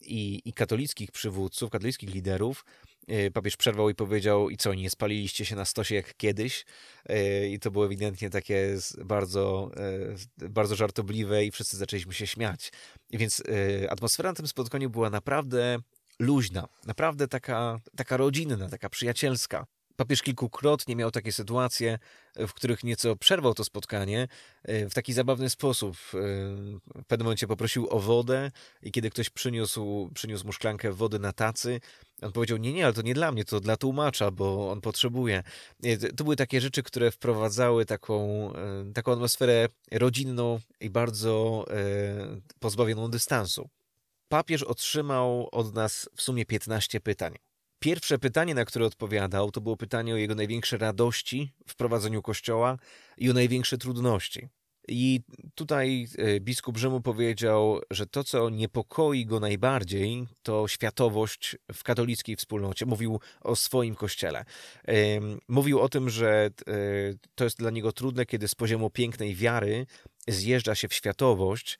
i, 0.00 0.42
i 0.44 0.52
katolickich 0.52 1.12
przywódców, 1.12 1.70
katolickich 1.70 2.14
liderów, 2.14 2.64
papież 3.32 3.56
przerwał 3.56 3.90
i 3.90 3.94
powiedział, 3.94 4.50
i 4.50 4.56
co, 4.56 4.74
nie 4.74 4.90
spaliliście 4.90 5.44
się 5.44 5.56
na 5.56 5.64
stosie 5.64 5.94
jak 5.94 6.16
kiedyś? 6.16 6.64
E, 7.06 7.48
I 7.48 7.58
to 7.58 7.70
było 7.70 7.86
ewidentnie 7.86 8.30
takie 8.30 8.76
bardzo, 9.04 9.70
e, 10.42 10.48
bardzo 10.48 10.76
żartobliwe 10.76 11.44
i 11.44 11.50
wszyscy 11.50 11.76
zaczęliśmy 11.76 12.14
się 12.14 12.26
śmiać. 12.26 12.72
I 13.10 13.18
więc 13.18 13.42
atmosfera 13.88 14.30
na 14.30 14.34
tym 14.34 14.46
spotkaniu 14.46 14.90
była 14.90 15.10
naprawdę 15.10 15.78
luźna, 16.18 16.68
naprawdę 16.86 17.28
taka, 17.28 17.80
taka 17.96 18.16
rodzinna, 18.16 18.68
taka 18.68 18.88
przyjacielska. 18.88 19.66
Papież 19.96 20.22
kilkukrotnie 20.22 20.96
miał 20.96 21.10
takie 21.10 21.32
sytuacje, 21.32 21.98
w 22.36 22.52
których 22.52 22.84
nieco 22.84 23.16
przerwał 23.16 23.54
to 23.54 23.64
spotkanie 23.64 24.28
w 24.64 24.94
taki 24.94 25.12
zabawny 25.12 25.50
sposób. 25.50 25.96
W 25.96 26.80
pewnym 27.06 27.24
momencie 27.24 27.46
poprosił 27.46 27.88
o 27.90 28.00
wodę 28.00 28.50
i 28.82 28.92
kiedy 28.92 29.10
ktoś 29.10 29.30
przyniósł, 29.30 30.10
przyniósł 30.14 30.46
mu 30.46 30.52
szklankę 30.52 30.92
wody 30.92 31.18
na 31.18 31.32
tacy, 31.32 31.80
on 32.22 32.32
powiedział, 32.32 32.58
nie, 32.58 32.72
nie, 32.72 32.84
ale 32.84 32.94
to 32.94 33.02
nie 33.02 33.14
dla 33.14 33.32
mnie, 33.32 33.44
to 33.44 33.60
dla 33.60 33.76
tłumacza, 33.76 34.30
bo 34.30 34.70
on 34.70 34.80
potrzebuje. 34.80 35.42
To 36.16 36.24
były 36.24 36.36
takie 36.36 36.60
rzeczy, 36.60 36.82
które 36.82 37.10
wprowadzały 37.10 37.86
taką, 37.86 38.48
e, 38.54 38.92
taką 38.94 39.12
atmosferę 39.12 39.68
rodzinną 39.92 40.60
i 40.80 40.90
bardzo 40.90 41.64
e, 41.70 42.40
pozbawioną 42.60 43.08
dystansu. 43.10 43.68
Papież 44.28 44.62
otrzymał 44.62 45.48
od 45.52 45.74
nas 45.74 46.08
w 46.16 46.22
sumie 46.22 46.46
15 46.46 47.00
pytań. 47.00 47.34
Pierwsze 47.78 48.18
pytanie, 48.18 48.54
na 48.54 48.64
które 48.64 48.86
odpowiadał, 48.86 49.50
to 49.50 49.60
było 49.60 49.76
pytanie 49.76 50.14
o 50.14 50.16
jego 50.16 50.34
największe 50.34 50.78
radości 50.78 51.52
w 51.68 51.76
prowadzeniu 51.76 52.22
kościoła 52.22 52.76
i 53.16 53.30
o 53.30 53.32
największe 53.32 53.78
trudności. 53.78 54.48
I 54.88 55.20
tutaj 55.54 56.08
e, 56.18 56.40
biskup 56.40 56.78
Rzymu 56.78 57.00
powiedział, 57.00 57.80
że 57.90 58.06
to, 58.06 58.24
co 58.24 58.50
niepokoi 58.50 59.26
go 59.26 59.40
najbardziej, 59.40 60.26
to 60.42 60.68
światowość 60.68 61.56
w 61.72 61.82
katolickiej 61.82 62.36
wspólnocie. 62.36 62.86
Mówił 62.86 63.20
o 63.40 63.56
swoim 63.56 63.94
kościele. 63.94 64.44
Mówił 65.48 65.80
o 65.80 65.88
tym, 65.88 66.10
że 66.10 66.50
e, 66.68 66.72
to 67.34 67.44
jest 67.44 67.58
dla 67.58 67.70
niego 67.70 67.92
trudne, 67.92 68.26
kiedy 68.26 68.48
z 68.48 68.54
poziomu 68.54 68.90
pięknej 68.90 69.34
wiary 69.34 69.86
zjeżdża 70.28 70.74
się 70.74 70.88
w 70.88 70.94
światowość, 70.94 71.78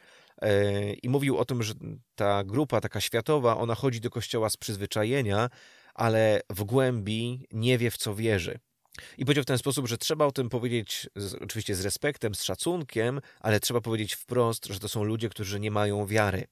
I 1.02 1.08
mówił 1.08 1.38
o 1.38 1.44
tym, 1.44 1.62
że 1.62 1.74
ta 2.14 2.44
grupa 2.44 2.80
taka 2.80 3.00
światowa, 3.00 3.56
ona 3.56 3.74
chodzi 3.74 4.00
do 4.00 4.10
kościoła 4.10 4.50
z 4.50 4.56
przyzwyczajenia, 4.56 5.48
ale 5.94 6.40
w 6.50 6.64
głębi 6.64 7.46
nie 7.52 7.78
wie, 7.78 7.90
w 7.90 7.96
co 7.96 8.14
wierzy. 8.14 8.58
I 9.18 9.24
powiedział 9.24 9.42
w 9.42 9.46
ten 9.46 9.58
sposób, 9.58 9.88
że 9.88 9.98
trzeba 9.98 10.26
o 10.26 10.32
tym 10.32 10.48
powiedzieć 10.48 11.08
z, 11.16 11.34
oczywiście 11.34 11.74
z 11.74 11.84
respektem, 11.84 12.34
z 12.34 12.42
szacunkiem, 12.42 13.20
ale 13.40 13.60
trzeba 13.60 13.80
powiedzieć 13.80 14.14
wprost, 14.14 14.66
że 14.66 14.80
to 14.80 14.88
są 14.88 15.04
ludzie, 15.04 15.28
którzy 15.28 15.60
nie 15.60 15.70
mają 15.70 16.06
wiary. 16.06 16.44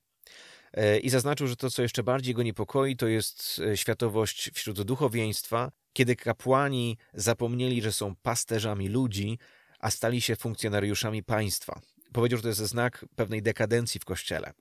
E, 0.73 0.99
I 0.99 1.11
zaznaczył, 1.11 1.47
że 1.47 1.57
to, 1.57 1.71
co 1.71 1.83
jeszcze 1.83 2.03
bardziej 2.03 2.35
go 2.35 2.43
niepokoi, 2.43 2.97
to 2.97 3.07
jest 3.07 3.61
e, 3.67 3.77
światowość 3.77 4.51
wśród 4.55 4.83
duchowieństwa, 4.83 5.71
kiedy 5.93 6.17
kapłani 6.17 6.99
zapomnieli, 7.15 7.83
że 7.83 7.93
są 7.93 8.15
pasterzami 8.23 8.89
ludzi, 8.89 9.39
a 9.79 9.91
stali 9.91 10.21
się 10.21 10.37
funkcjonariuszami 10.37 11.23
państwa. 11.23 11.81
Powiedział, 12.13 12.37
że 12.37 12.43
to 12.43 12.49
jest 12.49 12.61
znak 12.61 13.05
pewnej 13.17 13.43
dekadencji 13.43 14.01
w 14.01 14.05
kościele. 14.05 14.53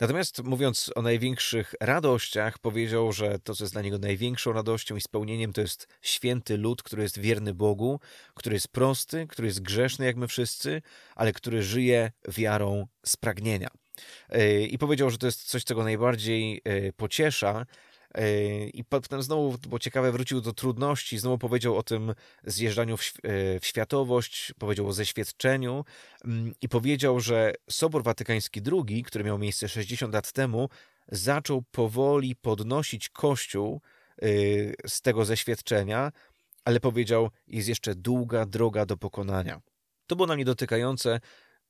Natomiast 0.00 0.42
mówiąc 0.42 0.90
o 0.94 1.02
największych 1.02 1.74
radościach, 1.80 2.58
powiedział, 2.58 3.12
że 3.12 3.38
to, 3.38 3.54
co 3.54 3.64
jest 3.64 3.74
dla 3.74 3.82
niego 3.82 3.98
największą 3.98 4.52
radością 4.52 4.96
i 4.96 5.00
spełnieniem, 5.00 5.52
to 5.52 5.60
jest 5.60 5.88
święty 6.02 6.56
lud, 6.56 6.82
który 6.82 7.02
jest 7.02 7.18
wierny 7.18 7.54
Bogu, 7.54 8.00
który 8.34 8.56
jest 8.56 8.68
prosty, 8.68 9.26
który 9.26 9.48
jest 9.48 9.62
grzeszny 9.62 10.06
jak 10.06 10.16
my 10.16 10.28
wszyscy, 10.28 10.82
ale 11.14 11.32
który 11.32 11.62
żyje 11.62 12.12
wiarą 12.28 12.86
z 13.06 13.16
pragnienia. 13.16 13.68
E, 14.28 14.60
I 14.62 14.78
powiedział, 14.78 15.10
że 15.10 15.18
to 15.18 15.26
jest 15.26 15.44
coś, 15.44 15.64
co 15.64 15.74
go 15.74 15.84
najbardziej 15.84 16.60
e, 16.64 16.92
pociesza, 16.92 17.66
i 18.74 18.84
potem 18.84 19.22
znowu, 19.22 19.58
bo 19.68 19.78
ciekawe, 19.78 20.12
wrócił 20.12 20.40
do 20.40 20.52
trudności, 20.52 21.18
znowu 21.18 21.38
powiedział 21.38 21.76
o 21.76 21.82
tym 21.82 22.14
zjeżdżaniu 22.44 22.96
w, 22.96 23.12
w 23.60 23.66
światowość, 23.66 24.54
powiedział 24.58 24.88
o 24.88 24.92
zeświadczeniu 24.92 25.84
mm, 26.24 26.52
i 26.60 26.68
powiedział, 26.68 27.20
że 27.20 27.54
Sobor 27.70 28.02
Watykański 28.02 28.60
II, 28.72 29.02
który 29.02 29.24
miał 29.24 29.38
miejsce 29.38 29.68
60 29.68 30.14
lat 30.14 30.32
temu, 30.32 30.68
zaczął 31.08 31.62
powoli 31.70 32.36
podnosić 32.36 33.08
Kościół 33.08 33.80
e, 34.22 34.26
z 34.88 35.00
tego 35.02 35.24
zeświadczenia, 35.24 36.12
ale 36.64 36.80
powiedział, 36.80 37.30
jest 37.46 37.68
jeszcze 37.68 37.94
długa 37.94 38.46
droga 38.46 38.86
do 38.86 38.96
pokonania. 38.96 39.60
To 40.06 40.16
było 40.16 40.26
na 40.26 40.34
mnie 40.34 40.44
dotykające, 40.44 41.20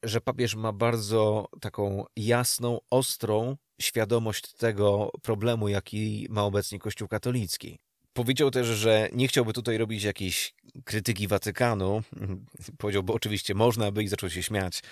że 0.07 0.21
papież 0.21 0.55
ma 0.55 0.73
bardzo 0.73 1.49
taką 1.61 2.05
jasną, 2.17 2.79
ostrą 2.91 3.57
świadomość 3.81 4.53
tego 4.53 5.11
problemu, 5.23 5.69
jaki 5.69 6.27
ma 6.31 6.43
obecnie 6.43 6.79
Kościół 6.79 7.09
katolicki. 7.09 7.79
Powiedział 8.13 8.51
też, 8.51 8.67
że 8.67 9.09
nie 9.13 9.29
chciałby 9.29 9.53
tutaj 9.53 9.79
robić 9.79 10.03
jakiejś 10.03 10.55
krytyki 10.85 11.29
Watykanu. 11.29 12.03
Powiedział, 12.79 13.03
bo 13.03 13.15
oczywiście 13.15 13.55
można 13.55 13.93
by 13.93 14.03
i 14.03 14.09
zaczął 14.09 14.31
się 14.31 14.43
śmiać, 14.43 14.83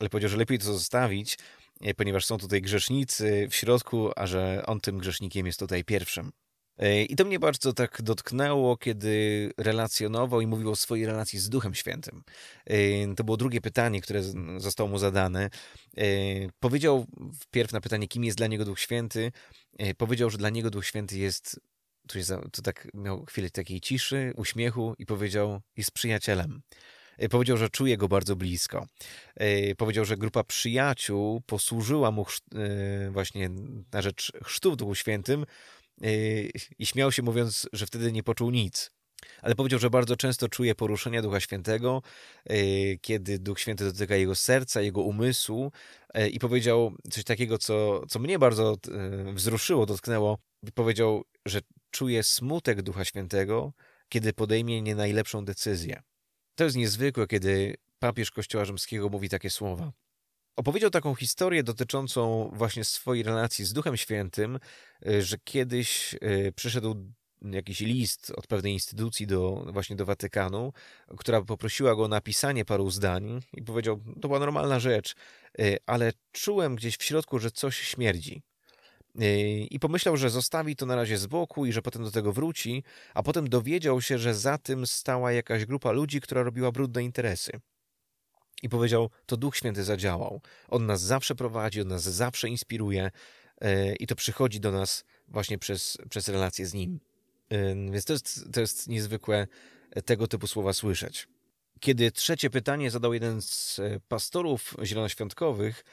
ale 0.00 0.08
powiedział, 0.10 0.30
że 0.30 0.36
lepiej 0.36 0.58
to 0.58 0.64
zostawić, 0.64 1.38
ponieważ 1.96 2.24
są 2.24 2.38
tutaj 2.38 2.62
grzesznicy 2.62 3.48
w 3.50 3.54
środku, 3.56 4.10
a 4.16 4.26
że 4.26 4.62
on 4.66 4.80
tym 4.80 4.98
grzesznikiem 4.98 5.46
jest 5.46 5.58
tutaj 5.58 5.84
pierwszym. 5.84 6.32
I 7.08 7.16
to 7.16 7.24
mnie 7.24 7.38
bardzo 7.38 7.72
tak 7.72 8.02
dotknęło, 8.02 8.76
kiedy 8.76 9.50
relacjonował 9.56 10.40
i 10.40 10.46
mówił 10.46 10.70
o 10.70 10.76
swojej 10.76 11.06
relacji 11.06 11.38
z 11.38 11.48
Duchem 11.48 11.74
Świętym. 11.74 12.22
To 13.16 13.24
było 13.24 13.36
drugie 13.36 13.60
pytanie, 13.60 14.00
które 14.00 14.22
zostało 14.58 14.88
mu 14.88 14.98
zadane. 14.98 15.50
Powiedział 16.60 17.06
wpierw 17.40 17.72
na 17.72 17.80
pytanie, 17.80 18.08
kim 18.08 18.24
jest 18.24 18.38
dla 18.38 18.46
niego 18.46 18.64
Duch 18.64 18.80
Święty, 18.80 19.32
powiedział, 19.96 20.30
że 20.30 20.38
dla 20.38 20.50
niego 20.50 20.70
Duch 20.70 20.86
Święty 20.86 21.18
jest, 21.18 21.60
jest, 22.14 22.32
to 22.52 22.62
tak 22.62 22.88
miał 22.94 23.24
chwilę 23.24 23.50
takiej 23.50 23.80
ciszy, 23.80 24.32
uśmiechu 24.36 24.94
i 24.98 25.06
powiedział, 25.06 25.60
jest 25.76 25.90
przyjacielem. 25.90 26.62
Powiedział, 27.30 27.56
że 27.56 27.70
czuje 27.70 27.96
go 27.96 28.08
bardzo 28.08 28.36
blisko. 28.36 28.86
Powiedział, 29.76 30.04
że 30.04 30.16
grupa 30.16 30.44
przyjaciół 30.44 31.40
posłużyła 31.40 32.10
mu 32.10 32.26
właśnie 33.10 33.50
na 33.92 34.02
rzecz 34.02 34.32
chrztu 34.44 34.72
w 34.72 34.76
Duchu 34.76 34.94
Świętym, 34.94 35.46
i 36.78 36.86
śmiał 36.86 37.12
się 37.12 37.22
mówiąc, 37.22 37.68
że 37.72 37.86
wtedy 37.86 38.12
nie 38.12 38.22
poczuł 38.22 38.50
nic. 38.50 38.90
Ale 39.42 39.54
powiedział, 39.54 39.80
że 39.80 39.90
bardzo 39.90 40.16
często 40.16 40.48
czuje 40.48 40.74
poruszenia 40.74 41.22
Ducha 41.22 41.40
Świętego, 41.40 42.02
kiedy 43.00 43.38
Duch 43.38 43.60
Święty 43.60 43.84
dotyka 43.84 44.16
jego 44.16 44.34
serca, 44.34 44.80
jego 44.80 45.02
umysłu. 45.02 45.72
I 46.32 46.38
powiedział 46.38 46.94
coś 47.10 47.24
takiego, 47.24 47.58
co, 47.58 48.06
co 48.08 48.18
mnie 48.18 48.38
bardzo 48.38 48.76
wzruszyło, 49.34 49.86
dotknęło. 49.86 50.38
Powiedział, 50.74 51.24
że 51.46 51.60
czuje 51.90 52.22
smutek 52.22 52.82
Ducha 52.82 53.04
Świętego, 53.04 53.72
kiedy 54.08 54.32
podejmie 54.32 54.82
nie 54.82 54.94
najlepszą 54.94 55.44
decyzję. 55.44 56.02
To 56.54 56.64
jest 56.64 56.76
niezwykłe, 56.76 57.26
kiedy 57.26 57.74
papież 57.98 58.30
Kościoła 58.30 58.64
Rzymskiego 58.64 59.08
mówi 59.08 59.28
takie 59.28 59.50
słowa. 59.50 59.92
Opowiedział 60.58 60.90
taką 60.90 61.14
historię 61.14 61.62
dotyczącą 61.62 62.50
właśnie 62.52 62.84
swojej 62.84 63.22
relacji 63.22 63.64
z 63.64 63.72
Duchem 63.72 63.96
Świętym, 63.96 64.58
y, 65.06 65.22
że 65.22 65.36
kiedyś 65.44 66.14
y, 66.14 66.52
przyszedł 66.56 67.12
jakiś 67.42 67.80
list 67.80 68.32
od 68.36 68.46
pewnej 68.46 68.72
instytucji 68.72 69.26
do, 69.26 69.66
właśnie 69.72 69.96
do 69.96 70.06
Watykanu, 70.06 70.72
która 71.18 71.42
poprosiła 71.42 71.94
go 71.94 72.04
o 72.04 72.08
napisanie 72.08 72.64
paru 72.64 72.90
zdań 72.90 73.40
i 73.54 73.62
powiedział, 73.62 74.00
to 74.20 74.28
była 74.28 74.40
normalna 74.40 74.80
rzecz, 74.80 75.14
y, 75.60 75.76
ale 75.86 76.12
czułem 76.32 76.76
gdzieś 76.76 76.96
w 76.96 77.02
środku, 77.02 77.38
że 77.38 77.50
coś 77.50 77.78
śmierdzi. 77.78 78.42
I 79.70 79.78
pomyślał, 79.80 80.16
że 80.16 80.30
zostawi 80.30 80.76
to 80.76 80.86
na 80.86 80.96
razie 80.96 81.18
z 81.18 81.26
boku 81.26 81.66
i 81.66 81.72
że 81.72 81.82
potem 81.82 82.04
do 82.04 82.10
tego 82.10 82.32
wróci, 82.32 82.84
a 83.14 83.22
potem 83.22 83.48
dowiedział 83.48 84.00
się, 84.00 84.18
że 84.18 84.34
za 84.34 84.58
tym 84.58 84.86
stała 84.86 85.32
jakaś 85.32 85.64
grupa 85.64 85.92
ludzi, 85.92 86.20
która 86.20 86.42
robiła 86.42 86.72
brudne 86.72 87.04
interesy. 87.04 87.60
I 88.62 88.68
powiedział, 88.68 89.10
to 89.26 89.36
Duch 89.36 89.56
Święty 89.56 89.84
zadziałał. 89.84 90.40
On 90.68 90.86
nas 90.86 91.00
zawsze 91.00 91.34
prowadzi, 91.34 91.80
on 91.80 91.88
nas 91.88 92.02
zawsze 92.02 92.48
inspiruje 92.48 93.10
e, 93.60 93.94
i 93.94 94.06
to 94.06 94.16
przychodzi 94.16 94.60
do 94.60 94.72
nas 94.72 95.04
właśnie 95.28 95.58
przez, 95.58 95.98
przez 96.10 96.28
relacje 96.28 96.66
z 96.66 96.74
Nim. 96.74 97.00
E, 97.48 97.74
więc 97.74 98.04
to 98.04 98.12
jest, 98.12 98.52
to 98.52 98.60
jest 98.60 98.88
niezwykłe 98.88 99.46
tego 100.04 100.28
typu 100.28 100.46
słowa 100.46 100.72
słyszeć. 100.72 101.28
Kiedy 101.80 102.12
trzecie 102.12 102.50
pytanie 102.50 102.90
zadał 102.90 103.14
jeden 103.14 103.42
z 103.42 103.78
e, 103.78 104.00
pastorów 104.08 104.74
zielonoświątkowych 104.82 105.84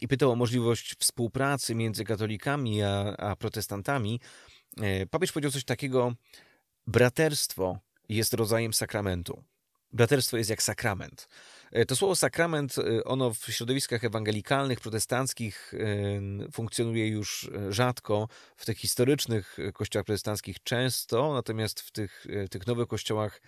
i 0.00 0.08
pytał 0.08 0.30
o 0.30 0.36
możliwość 0.36 0.94
współpracy 0.98 1.74
między 1.74 2.04
katolikami 2.04 2.82
a, 2.82 3.16
a 3.16 3.36
protestantami, 3.36 4.20
papież 5.10 5.32
powiedział 5.32 5.50
coś 5.50 5.64
takiego: 5.64 6.14
braterstwo 6.86 7.78
jest 8.08 8.34
rodzajem 8.34 8.72
sakramentu. 8.72 9.42
Braterstwo 9.92 10.36
jest 10.36 10.50
jak 10.50 10.62
sakrament. 10.62 11.28
E, 11.72 11.86
to 11.86 11.96
słowo 11.96 12.16
sakrament, 12.16 12.78
e, 12.78 13.04
ono 13.04 13.34
w 13.34 13.38
środowiskach 13.38 14.04
ewangelikalnych, 14.04 14.80
protestanckich 14.80 15.74
e, 15.74 16.50
funkcjonuje 16.52 17.08
już 17.08 17.50
rzadko, 17.70 18.28
w 18.56 18.66
tych 18.66 18.78
historycznych 18.78 19.56
kościołach 19.74 20.06
protestanckich 20.06 20.62
często, 20.62 21.34
natomiast 21.34 21.80
w 21.80 21.90
tych, 21.90 22.26
tych 22.50 22.66
nowych 22.66 22.88
kościołach 22.88 23.40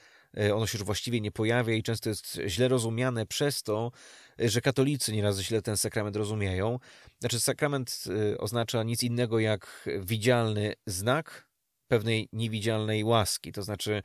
ono 0.55 0.67
się 0.67 0.79
już 0.79 0.85
właściwie 0.85 1.21
nie 1.21 1.33
pojawia 1.33 1.75
i 1.75 1.83
często 1.83 2.09
jest 2.09 2.41
źle 2.47 2.69
rozumiane 2.69 3.27
przez 3.27 3.63
to, 3.63 3.93
że 4.39 4.61
katolicy 4.61 5.13
nieraz 5.13 5.39
źle 5.41 5.63
ten 5.63 5.77
sakrament 5.77 6.17
rozumieją. 6.17 6.79
Znaczy, 7.21 7.41
sakrament 7.41 8.05
oznacza 8.39 8.83
nic 8.83 9.03
innego 9.03 9.39
jak 9.39 9.89
widzialny 10.01 10.75
znak 10.87 11.47
pewnej 11.89 12.29
niewidzialnej 12.33 13.05
łaski. 13.05 13.53
To 13.53 13.63
znaczy, 13.63 14.03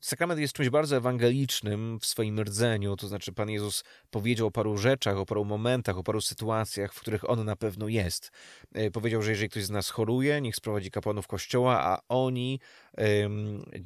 sakrament 0.00 0.40
jest 0.40 0.54
czymś 0.54 0.68
bardzo 0.68 0.96
ewangelicznym 0.96 1.98
w 2.00 2.06
swoim 2.06 2.40
rdzeniu, 2.40 2.96
to 2.96 3.08
znaczy 3.08 3.32
Pan 3.32 3.50
Jezus 3.50 3.84
powiedział 4.10 4.46
o 4.46 4.50
paru 4.50 4.78
rzeczach, 4.78 5.16
o 5.16 5.26
paru 5.26 5.44
momentach, 5.44 5.98
o 5.98 6.02
paru 6.02 6.20
sytuacjach, 6.20 6.94
w 6.94 7.00
których 7.00 7.30
On 7.30 7.44
na 7.44 7.56
pewno 7.56 7.88
jest. 7.88 8.30
E, 8.72 8.90
powiedział, 8.90 9.22
że 9.22 9.30
jeżeli 9.30 9.48
ktoś 9.48 9.64
z 9.64 9.70
nas 9.70 9.90
choruje, 9.90 10.40
niech 10.40 10.56
sprowadzi 10.56 10.90
kapłanów 10.90 11.26
kościoła, 11.26 11.80
a 11.80 11.98
oni 12.08 12.60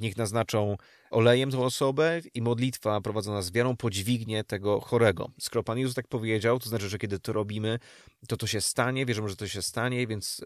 niech 0.01 0.17
naznaczą 0.17 0.77
olejem 1.11 1.51
tą 1.51 1.65
osobę 1.65 2.21
i 2.35 2.43
modlitwa 2.43 3.01
prowadzona 3.01 3.43
z 3.43 3.53
wiarą 3.53 3.77
podźwignie 3.77 4.45
tego 4.45 4.81
chorego. 4.81 5.31
Skoro 5.41 5.63
Pan 5.63 5.79
Jezus 5.79 5.95
tak 5.95 6.09
powiedział, 6.09 6.59
to 6.59 6.69
znaczy, 6.69 6.89
że 6.89 6.99
kiedy 6.99 7.19
to 7.19 7.33
robimy, 7.33 7.79
to 8.29 8.37
to 8.37 8.47
się 8.47 8.61
stanie, 8.61 9.07
wierzymy, 9.07 9.29
że 9.29 9.37
to 9.37 9.49
się 9.49 9.63
stanie, 9.63 10.07
więc 10.07 10.45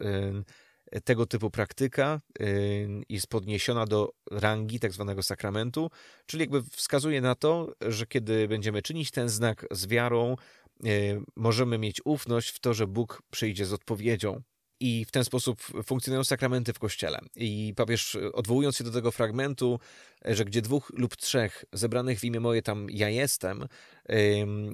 tego 1.04 1.26
typu 1.26 1.50
praktyka 1.50 2.20
y, 2.40 2.88
jest 3.09 3.26
podniesiona 3.26 3.87
do 3.87 4.12
rangi 4.30 4.80
tak 4.80 4.92
zwanego 4.92 5.23
sakramentu, 5.23 5.90
czyli 6.26 6.40
jakby 6.40 6.62
wskazuje 6.62 7.20
na 7.20 7.35
to, 7.35 7.75
że 7.80 8.06
kiedy 8.06 8.49
będziemy 8.49 8.82
czynić 8.82 9.11
ten 9.11 9.28
znak 9.28 9.66
z 9.70 9.87
wiarą, 9.87 10.37
y, 10.85 11.20
możemy 11.37 11.78
mieć 11.78 12.00
ufność 12.04 12.49
w 12.49 12.61
to, 12.61 12.75
że 12.75 12.87
Bóg 12.87 13.23
przyjdzie 13.30 13.66
z 13.66 13.73
odpowiedzią. 13.73 14.42
I 14.82 15.04
w 15.04 15.11
ten 15.11 15.25
sposób 15.25 15.62
funkcjonują 15.85 16.25
sakramenty 16.25 16.73
w 16.73 16.78
kościele. 16.78 17.20
I 17.37 17.73
papież, 17.76 18.18
odwołując 18.32 18.76
się 18.76 18.85
do 18.85 18.90
tego 18.90 19.11
fragmentu, 19.11 19.80
że 20.25 20.44
gdzie 20.44 20.62
dwóch 20.62 20.92
lub 20.94 21.16
trzech 21.16 21.64
zebranych 21.73 22.20
w 22.20 22.25
imię 22.25 22.40
moje 22.40 22.62
tam 22.62 22.87
ja 22.90 23.09
jestem, 23.09 23.68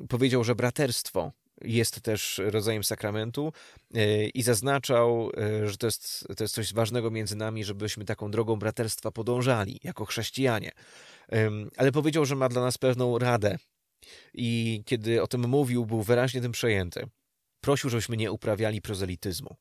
powiedział, 0.08 0.44
że 0.44 0.54
braterstwo 0.54 1.32
jest 1.62 2.00
też 2.00 2.40
rodzajem 2.44 2.84
sakramentu 2.84 3.52
e, 3.94 4.28
i 4.28 4.42
zaznaczał, 4.42 5.30
e, 5.36 5.68
że 5.68 5.76
to 5.76 5.86
jest, 5.86 6.28
to 6.36 6.44
jest 6.44 6.54
coś 6.54 6.74
ważnego 6.74 7.10
między 7.10 7.36
nami, 7.36 7.64
żebyśmy 7.64 8.04
taką 8.04 8.30
drogą 8.30 8.56
braterstwa 8.56 9.10
podążali 9.10 9.80
jako 9.84 10.04
chrześcijanie. 10.04 10.72
Ale 11.76 11.92
powiedział, 11.92 12.24
że 12.24 12.36
ma 12.36 12.48
dla 12.48 12.62
nas 12.62 12.78
pewną 12.78 13.18
radę 13.18 13.58
i 14.34 14.82
kiedy 14.86 15.22
o 15.22 15.26
tym 15.26 15.48
mówił, 15.48 15.86
był 15.86 16.02
wyraźnie 16.02 16.40
tym 16.40 16.52
przejęty. 16.52 17.08
prosił, 17.60 17.90
żebyśmy 17.90 18.16
nie 18.16 18.32
uprawiali 18.32 18.82
prozelityzmu. 18.82 19.56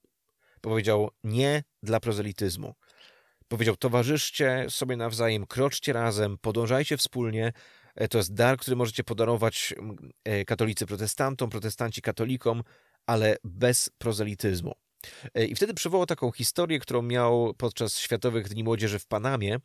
Powiedział 0.62 1.10
nie 1.24 1.64
dla 1.84 2.00
prozelityzmu. 2.00 2.76
Powiedział, 3.48 3.76
towarzyszcie 3.76 4.66
sobie 4.70 4.98
nawzajem, 4.98 5.46
kroczcie 5.46 5.94
razem, 5.94 6.38
podążajcie 6.38 6.98
wspólnie. 6.98 7.54
E, 7.96 8.08
to 8.08 8.18
jest 8.18 8.34
dar, 8.34 8.58
który 8.58 8.76
możecie 8.76 9.04
podarować 9.04 9.74
e, 10.24 10.46
katolicy 10.46 10.86
protestantom, 10.86 11.50
protestanci 11.50 12.02
katolikom, 12.02 12.64
ale 13.06 13.38
bez 13.44 13.90
prozelityzmu. 13.98 14.74
E, 15.34 15.46
I 15.46 15.56
wtedy 15.56 15.74
przywołał 15.74 16.06
taką 16.06 16.32
historię, 16.32 16.80
którą 16.80 17.02
miał 17.02 17.54
podczas 17.58 17.98
Światowych 17.98 18.50
Dni 18.50 18.64
Młodzieży 18.64 19.00
w 19.00 19.08
Panamie, 19.08 19.60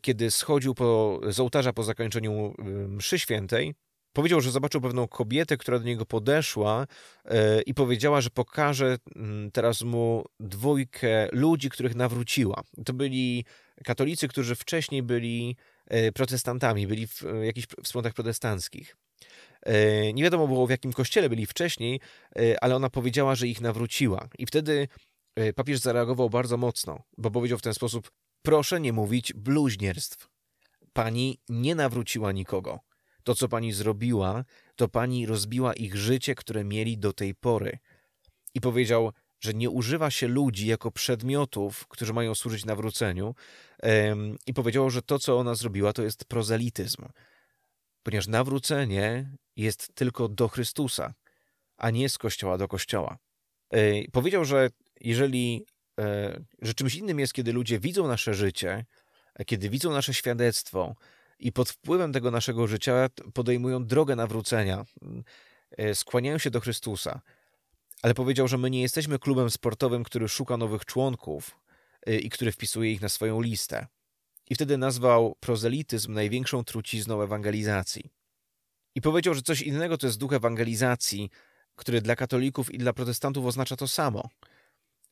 kiedy 0.00 0.30
schodził 0.30 0.74
po, 0.74 1.20
z 1.28 1.40
ołtarza 1.40 1.72
po 1.72 1.82
zakończeniu 1.82 2.54
mszy 2.88 3.18
świętej 3.18 3.74
Powiedział, 4.12 4.40
że 4.40 4.50
zobaczył 4.50 4.80
pewną 4.80 5.08
kobietę, 5.08 5.56
która 5.56 5.78
do 5.78 5.84
niego 5.84 6.06
podeszła 6.06 6.86
i 7.66 7.74
powiedziała, 7.74 8.20
że 8.20 8.30
pokaże 8.30 8.96
teraz 9.52 9.82
mu 9.82 10.24
dwójkę 10.40 11.28
ludzi, 11.32 11.70
których 11.70 11.94
nawróciła. 11.94 12.62
To 12.84 12.92
byli 12.92 13.44
katolicy, 13.84 14.28
którzy 14.28 14.54
wcześniej 14.54 15.02
byli 15.02 15.56
protestantami, 16.14 16.86
byli 16.86 17.06
w 17.06 17.22
jakichś 17.42 17.66
wspólnotach 17.84 18.14
protestanckich. 18.14 18.96
E, 19.62 20.12
nie 20.12 20.22
wiadomo 20.22 20.48
było, 20.48 20.66
w 20.66 20.70
jakim 20.70 20.92
kościele 20.92 21.28
byli 21.28 21.46
wcześniej, 21.46 22.00
ale 22.60 22.76
ona 22.76 22.90
powiedziała, 22.90 23.34
że 23.34 23.48
ich 23.48 23.60
nawróciła. 23.60 24.28
I 24.38 24.46
wtedy 24.46 24.88
papież 25.54 25.78
zareagował 25.78 26.30
bardzo 26.30 26.56
mocno, 26.56 27.02
bo 27.18 27.30
powiedział 27.30 27.58
w 27.58 27.62
ten 27.62 27.74
sposób: 27.74 28.10
Proszę 28.42 28.80
nie 28.80 28.92
mówić 28.92 29.32
bluźnierstw. 29.32 30.28
Pani 30.92 31.38
nie 31.48 31.74
nawróciła 31.74 32.32
nikogo. 32.32 32.80
To, 33.22 33.34
co 33.34 33.48
pani 33.48 33.72
zrobiła, 33.72 34.44
to 34.76 34.88
pani 34.88 35.26
rozbiła 35.26 35.74
ich 35.74 35.96
życie, 35.96 36.34
które 36.34 36.64
mieli 36.64 36.98
do 36.98 37.12
tej 37.12 37.34
pory. 37.34 37.78
I 38.54 38.60
powiedział, 38.60 39.12
że 39.40 39.54
nie 39.54 39.70
używa 39.70 40.10
się 40.10 40.28
ludzi 40.28 40.66
jako 40.66 40.90
przedmiotów, 40.90 41.88
którzy 41.88 42.12
mają 42.12 42.34
służyć 42.34 42.64
nawróceniu. 42.64 43.34
I 44.46 44.54
powiedział, 44.54 44.90
że 44.90 45.02
to, 45.02 45.18
co 45.18 45.38
ona 45.38 45.54
zrobiła, 45.54 45.92
to 45.92 46.02
jest 46.02 46.24
prozelityzm. 46.24 47.04
Ponieważ 48.02 48.26
nawrócenie 48.26 49.30
jest 49.56 49.94
tylko 49.94 50.28
do 50.28 50.48
Chrystusa, 50.48 51.14
a 51.76 51.90
nie 51.90 52.08
z 52.08 52.18
kościoła 52.18 52.58
do 52.58 52.68
kościoła. 52.68 53.18
Powiedział, 54.12 54.44
że 54.44 54.70
jeżeli 55.00 55.66
e, 56.00 56.40
że 56.62 56.74
czymś 56.74 56.94
innym 56.94 57.20
jest, 57.20 57.32
kiedy 57.32 57.52
ludzie 57.52 57.78
widzą 57.78 58.08
nasze 58.08 58.34
życie, 58.34 58.84
kiedy 59.46 59.70
widzą 59.70 59.92
nasze 59.92 60.14
świadectwo, 60.14 60.94
i 61.38 61.52
pod 61.52 61.70
wpływem 61.70 62.12
tego 62.12 62.30
naszego 62.30 62.66
życia 62.66 63.08
podejmują 63.34 63.86
drogę 63.86 64.16
nawrócenia, 64.16 64.84
e, 65.70 65.94
skłaniają 65.94 66.38
się 66.38 66.50
do 66.50 66.60
Chrystusa. 66.60 67.20
Ale 68.06 68.14
powiedział, 68.14 68.48
że 68.48 68.58
my 68.58 68.70
nie 68.70 68.82
jesteśmy 68.82 69.18
klubem 69.18 69.50
sportowym, 69.50 70.04
który 70.04 70.28
szuka 70.28 70.56
nowych 70.56 70.84
członków 70.84 71.58
e, 72.06 72.16
i 72.16 72.30
który 72.30 72.52
wpisuje 72.52 72.92
ich 72.92 73.00
na 73.00 73.08
swoją 73.08 73.40
listę. 73.40 73.86
I 74.50 74.54
wtedy 74.54 74.78
nazwał 74.78 75.36
prozelityzm 75.40 76.12
największą 76.12 76.64
trucizną 76.64 77.22
ewangelizacji. 77.22 78.10
I 78.94 79.00
powiedział, 79.00 79.34
że 79.34 79.42
coś 79.42 79.62
innego 79.62 79.98
to 79.98 80.06
jest 80.06 80.18
duch 80.18 80.32
ewangelizacji, 80.32 81.30
który 81.76 82.00
dla 82.00 82.16
katolików 82.16 82.74
i 82.74 82.78
dla 82.78 82.92
protestantów 82.92 83.46
oznacza 83.46 83.76
to 83.76 83.88
samo. 83.88 84.28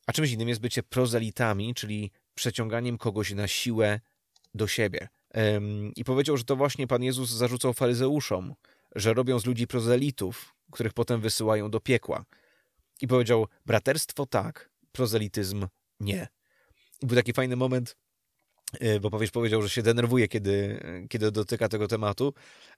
A 0.07 0.13
czymś 0.13 0.31
innym 0.31 0.49
jest 0.49 0.61
bycie 0.61 0.83
prozelitami, 0.83 1.73
czyli 1.73 2.11
przeciąganiem 2.35 2.97
kogoś 2.97 3.31
na 3.31 3.47
siłę 3.47 3.99
do 4.53 4.67
siebie. 4.67 5.07
I 5.95 6.03
powiedział, 6.03 6.37
że 6.37 6.43
to 6.43 6.55
właśnie 6.55 6.87
Pan 6.87 7.03
Jezus 7.03 7.29
zarzucał 7.29 7.73
faryzeuszom, 7.73 8.55
że 8.95 9.13
robią 9.13 9.39
z 9.39 9.45
ludzi 9.45 9.67
prozelitów, 9.67 10.55
których 10.71 10.93
potem 10.93 11.21
wysyłają 11.21 11.71
do 11.71 11.79
piekła. 11.79 12.25
I 13.01 13.07
powiedział, 13.07 13.47
braterstwo 13.65 14.25
tak, 14.25 14.69
prozelityzm 14.91 15.67
nie. 15.99 16.27
I 17.01 17.05
był 17.05 17.15
taki 17.15 17.33
fajny 17.33 17.55
moment, 17.55 17.95
E, 18.79 18.99
bo 18.99 19.09
papież 19.09 19.31
powiedział, 19.31 19.61
że 19.61 19.69
się 19.69 19.81
denerwuje, 19.81 20.27
kiedy, 20.27 20.79
kiedy 21.09 21.31
dotyka 21.31 21.69
tego 21.69 21.87
tematu 21.87 22.33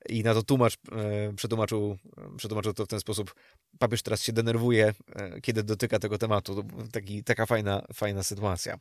i 0.10 0.24
na 0.24 0.34
to 0.34 0.44
tłumacz 0.44 0.78
e, 0.92 1.34
przetłumaczył, 1.36 1.98
przetłumaczył 2.38 2.74
to 2.74 2.86
w 2.86 2.88
ten 2.88 3.00
sposób. 3.00 3.36
Papież 3.80 4.02
teraz 4.02 4.24
się 4.24 4.34
denerwuje, 4.34 4.94
e, 5.16 5.42
kiedy 5.42 5.64
dotyka 5.64 6.00
tego 6.00 6.18
tematu. 6.18 6.64
Taki, 6.92 7.24
taka 7.24 7.46
fajna, 7.46 7.86
fajna 7.94 8.24
sytuacja. 8.24 8.78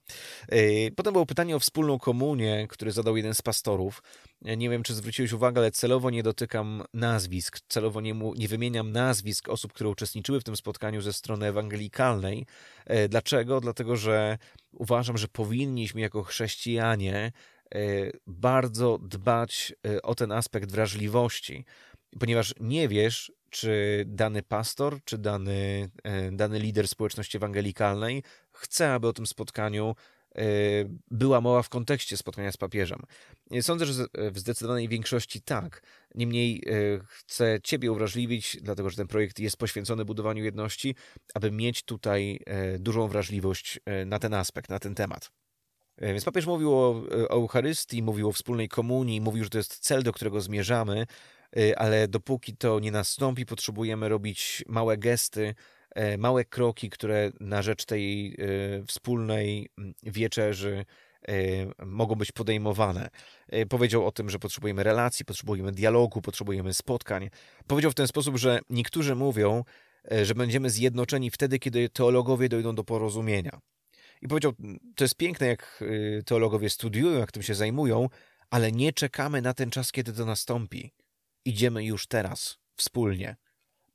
Potem 0.97 1.13
było 1.13 1.27
pytanie 1.27 1.57
o 1.57 1.59
wspólną 1.59 1.99
komunię, 1.99 2.67
które 2.71 2.93
zadał 2.93 3.17
jeden 3.17 3.35
z 3.35 3.43
pastorów. 3.43 4.03
Nie 4.43 4.71
wiem, 4.71 4.83
czy 4.83 4.95
zwróciłeś 4.95 5.33
uwagę, 5.33 5.61
ale 5.61 5.71
celowo 5.71 6.11
nie 6.11 6.23
dotykam 6.23 6.85
nazwisk, 6.95 7.61
celowo 7.69 8.01
nie, 8.01 8.15
mu, 8.15 8.35
nie 8.35 8.49
wymieniam 8.49 8.93
nazwisk 8.93 9.49
osób, 9.49 9.73
które 9.73 9.91
uczestniczyły 9.91 10.41
w 10.41 10.45
tym 10.45 10.57
spotkaniu 10.57 11.01
ze 11.01 11.13
strony 11.13 11.47
ewangelikalnej. 11.47 12.47
Dlaczego? 13.09 13.61
Dlatego, 13.61 13.97
że 13.97 14.39
uważam, 14.73 15.19
że 15.19 15.29
powinniśmy 15.29 16.01
jako 16.01 16.23
chrześcijanie 16.23 17.33
e, 17.75 17.79
bardzo 18.27 18.99
dbać 18.99 19.75
e, 19.87 20.03
o 20.03 20.15
ten 20.15 20.33
aspekt 20.33 20.73
wrażliwości, 20.73 21.65
ponieważ 22.21 22.55
nie 22.61 22.89
wiesz, 22.89 23.33
czy 23.51 24.05
dany 24.07 24.43
pastor, 24.43 24.99
czy 25.05 25.19
dany, 25.19 25.89
e, 26.03 26.33
dany 26.33 26.59
lider 26.59 26.89
społeczności 26.89 27.37
ewangelikalnej 27.37 28.23
chce, 28.53 28.93
aby 28.93 29.09
o 29.09 29.13
tym 29.13 29.27
spotkaniu 29.27 29.95
była 31.11 31.41
mowa 31.41 31.63
w 31.63 31.69
kontekście 31.69 32.17
spotkania 32.17 32.53
z 32.53 32.57
papieżem. 32.57 33.03
Sądzę, 33.61 33.87
że 33.87 34.07
w 34.31 34.39
zdecydowanej 34.39 34.89
większości 34.89 35.43
tak. 35.43 35.83
Niemniej 36.15 36.63
chcę 37.05 37.59
Ciebie 37.63 37.93
uwrażliwić, 37.93 38.57
dlatego 38.63 38.91
że 38.91 38.97
ten 38.97 39.07
projekt 39.07 39.39
jest 39.39 39.57
poświęcony 39.57 40.05
budowaniu 40.05 40.45
jedności, 40.45 40.95
aby 41.35 41.51
mieć 41.51 41.83
tutaj 41.83 42.41
dużą 42.79 43.09
wrażliwość 43.09 43.81
na 44.07 44.19
ten 44.19 44.35
aspekt, 44.35 44.71
na 44.71 44.79
ten 44.79 44.95
temat. 44.95 45.31
Więc 45.99 46.25
papież 46.25 46.47
mówił 46.47 46.75
o, 46.75 47.03
Eucharystii, 47.11 48.03
mówił 48.03 48.29
o 48.29 48.33
wspólnej 48.33 48.69
komunii, 48.69 49.21
mówił, 49.21 49.45
że 49.45 49.51
to 49.51 49.59
jest 49.59 49.79
cel, 49.79 50.03
do 50.03 50.13
którego 50.13 50.41
zmierzamy, 50.41 51.07
ale 51.77 52.09
dopóki 52.09 52.57
to 52.57 52.81
nie 52.81 52.93
nastąpi, 52.93 53.47
potrzebujemy 53.47 54.09
robić 54.09 54.65
małe 54.69 54.97
gesty, 54.99 55.55
E, 55.55 55.76
małe 56.19 56.45
kroki, 56.45 56.91
które 56.91 57.33
na 57.41 57.63
rzecz 57.63 57.85
tej 57.85 58.35
e, 58.35 58.37
wspólnej 58.87 59.69
mm, 59.79 59.95
wieczerzy 60.03 60.85
e, 61.29 61.33
mogą 61.87 62.15
być 62.15 62.33
podejmowane. 62.33 63.09
Powiedział 63.69 64.07
o 64.07 64.13
tym, 64.13 64.31
że 64.31 64.39
potrzebujemy 64.39 64.83
relacji, 64.83 65.25
potrzebujemy 65.25 65.73
dialogu, 65.73 66.23
potrzebujemy 66.23 66.75
spotkań. 66.75 67.31
Powiedział 67.67 67.91
w 67.91 67.95
ten 67.95 68.09
sposób, 68.09 68.37
że 68.37 68.61
niektórzy 68.71 69.15
mówią, 69.15 69.65
że 70.23 70.35
będziemy 70.35 70.71
zjednoczeni 70.71 71.31
wtedy, 71.31 71.59
kiedy 71.59 71.89
teologowie 71.89 72.49
dojdą 72.49 72.75
do 72.75 72.85
porozumienia. 72.85 73.61
I 74.23 74.29
powiedział, 74.29 74.53
to 74.97 75.05
jest 75.05 75.17
piękne, 75.17 75.47
jak 75.47 75.85
teologowie 76.27 76.71
studiują, 76.71 77.19
jak 77.19 77.33
tym 77.33 77.43
się 77.43 77.55
zajmują, 77.55 78.09
ale 78.51 78.73
nie 78.73 78.93
czekamy 78.93 79.43
na 79.43 79.55
ten 79.55 79.71
czas, 79.71 79.93
kiedy 79.93 80.13
to 80.13 80.25
nastąpi. 80.25 80.93
Idziemy 81.45 81.85
już 81.85 82.07
teraz, 82.07 82.59
wspólnie 82.77 83.37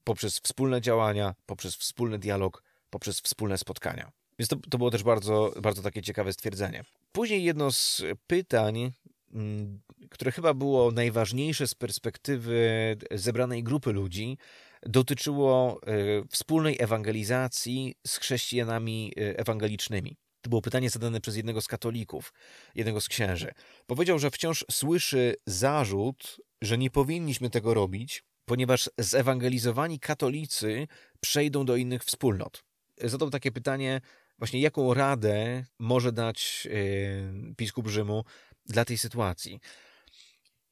poprzez 0.03 0.39
wspólne 0.39 0.81
działania, 0.81 1.35
poprzez 1.45 1.75
wspólny 1.75 2.19
dialog, 2.19 2.63
poprzez 2.89 3.21
wspólne 3.21 3.57
spotkania. 3.57 4.11
Więc 4.39 4.49
to, 4.49 4.55
to 4.69 4.77
było 4.77 4.91
też 4.91 5.03
bardzo, 5.03 5.53
bardzo 5.61 5.81
takie 5.81 6.01
ciekawe 6.01 6.33
stwierdzenie. 6.33 6.83
Później 7.11 7.43
jedno 7.43 7.71
z 7.71 8.03
pytań, 8.27 8.91
mm, 9.33 9.81
które 10.09 10.31
chyba 10.31 10.53
było 10.53 10.91
najważniejsze 10.91 11.67
z 11.67 11.75
perspektywy 11.75 12.97
zebranej 13.11 13.63
grupy 13.63 13.91
ludzi, 13.91 14.37
dotyczyło 14.83 15.81
e, 15.87 15.95
wspólnej 16.29 16.77
ewangelizacji 16.79 17.95
z 18.07 18.17
chrześcijanami 18.17 19.13
e, 19.17 19.39
ewangelicznymi. 19.39 20.17
To 20.41 20.49
było 20.49 20.61
pytanie 20.61 20.89
zadane 20.89 21.21
przez 21.21 21.35
jednego 21.35 21.61
z 21.61 21.67
katolików, 21.67 22.33
jednego 22.75 23.01
z 23.01 23.07
księży. 23.07 23.51
Powiedział, 23.85 24.19
że 24.19 24.31
wciąż 24.31 24.65
słyszy 24.71 25.35
zarzut, 25.45 26.37
że 26.61 26.77
nie 26.77 26.89
powinniśmy 26.89 27.49
tego 27.49 27.73
robić, 27.73 28.23
ponieważ 28.45 28.89
zewangelizowani 28.97 29.99
katolicy 29.99 30.87
przejdą 31.21 31.65
do 31.65 31.75
innych 31.75 32.03
wspólnot. 32.03 32.63
Zadał 33.03 33.29
takie 33.29 33.51
pytanie, 33.51 34.01
właśnie 34.37 34.61
jaką 34.61 34.93
radę 34.93 35.65
może 35.79 36.11
dać 36.11 36.67
yy, 36.71 37.53
biskup 37.57 37.87
Rzymu 37.87 38.23
dla 38.65 38.85
tej 38.85 38.97
sytuacji. 38.97 39.59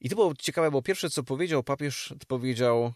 I 0.00 0.08
to 0.08 0.16
było 0.16 0.34
ciekawe, 0.34 0.70
bo 0.70 0.82
pierwsze 0.82 1.10
co 1.10 1.22
powiedział 1.22 1.62
papież, 1.62 2.14
to 2.20 2.26
powiedział: 2.26 2.92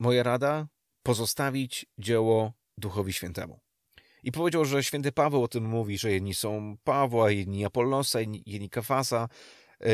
Moja 0.00 0.22
rada 0.22 0.66
pozostawić 1.02 1.86
dzieło 1.98 2.52
Duchowi 2.78 3.12
Świętemu. 3.12 3.60
I 4.22 4.32
powiedział, 4.32 4.64
że 4.64 4.84
święty 4.84 5.12
Paweł 5.12 5.42
o 5.42 5.48
tym 5.48 5.64
mówi, 5.64 5.98
że 5.98 6.12
jedni 6.12 6.34
są 6.34 6.76
Pawła, 6.84 7.30
jedni 7.30 7.64
Apollosa, 7.64 8.18
jedni 8.46 8.70
Kafasa, 8.70 9.28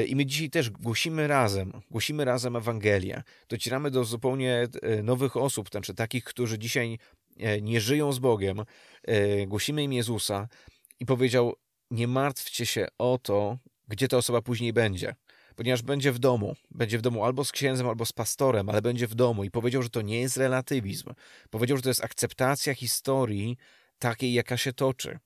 I 0.07 0.17
my 0.17 0.27
dzisiaj 0.27 0.51
też 0.51 0.71
głosimy 0.71 1.29
razem, 1.29 1.73
głosimy 1.91 2.25
razem 2.25 2.57
Ewangelię. 2.57 3.23
Docieramy 3.49 3.91
do 3.91 4.05
zupełnie 4.05 4.69
e, 4.83 5.03
nowych 5.03 5.37
osób, 5.37 5.69
znaczy 5.71 5.95
takich, 5.95 6.25
którzy 6.25 6.59
dzisiaj 6.59 6.99
e, 7.39 7.61
nie 7.61 7.81
żyją 7.81 8.13
z 8.13 8.19
Bogiem. 8.19 8.65
Głosimy 9.47 9.83
im 9.83 9.93
Jezusa 9.93 10.49
i 11.01 11.07
powiedział: 11.07 11.55
Nie 11.91 12.09
martwcie 12.09 12.67
się 12.67 12.87
o 12.99 13.19
to, 13.23 13.59
gdzie 13.89 14.09
ta 14.09 14.17
osoba 14.17 14.43
później 14.43 14.73
będzie. 14.73 15.15
ponieważ 15.57 15.83
będzie 15.83 16.13
w 16.13 16.19
domu. 16.19 16.55
Będzie 16.71 16.99
w 16.99 17.03
domu 17.03 17.25
albo 17.25 17.45
z 17.45 17.53
księdzem, 17.53 17.89
albo 17.89 18.07
z 18.07 18.13
pastorem, 18.13 18.69
ale 18.69 18.83
będzie 18.83 19.07
w 19.07 19.15
domu. 19.15 19.45
I 19.45 19.51
powiedział, 19.51 19.83
że 19.83 19.91
to 19.91 20.03
nie 20.03 20.21
jest 20.21 20.37
relatywizm. 20.37 21.11
Powiedział, 21.51 21.77
że 21.77 21.83
to 21.83 21.91
jest 21.91 22.05
akceptacja 22.05 22.75
historii 22.75 23.57
takiej, 23.99 24.33
jaka 24.33 24.57
się 24.57 24.73
toczy. 24.73 25.19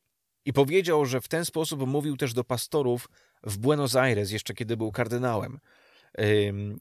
I 0.44 0.52
powiedział, 0.52 1.06
że 1.06 1.20
w 1.20 1.28
ten 1.28 1.44
sposób 1.44 1.86
mówił 1.86 2.16
też 2.16 2.32
do 2.32 2.44
pastorów 2.44 3.08
w 3.42 3.58
Buenos 3.58 3.96
Aires, 3.96 4.30
jeszcze 4.30 4.54
kiedy 4.54 4.76
był 4.76 4.92
kardynałem. 4.92 5.60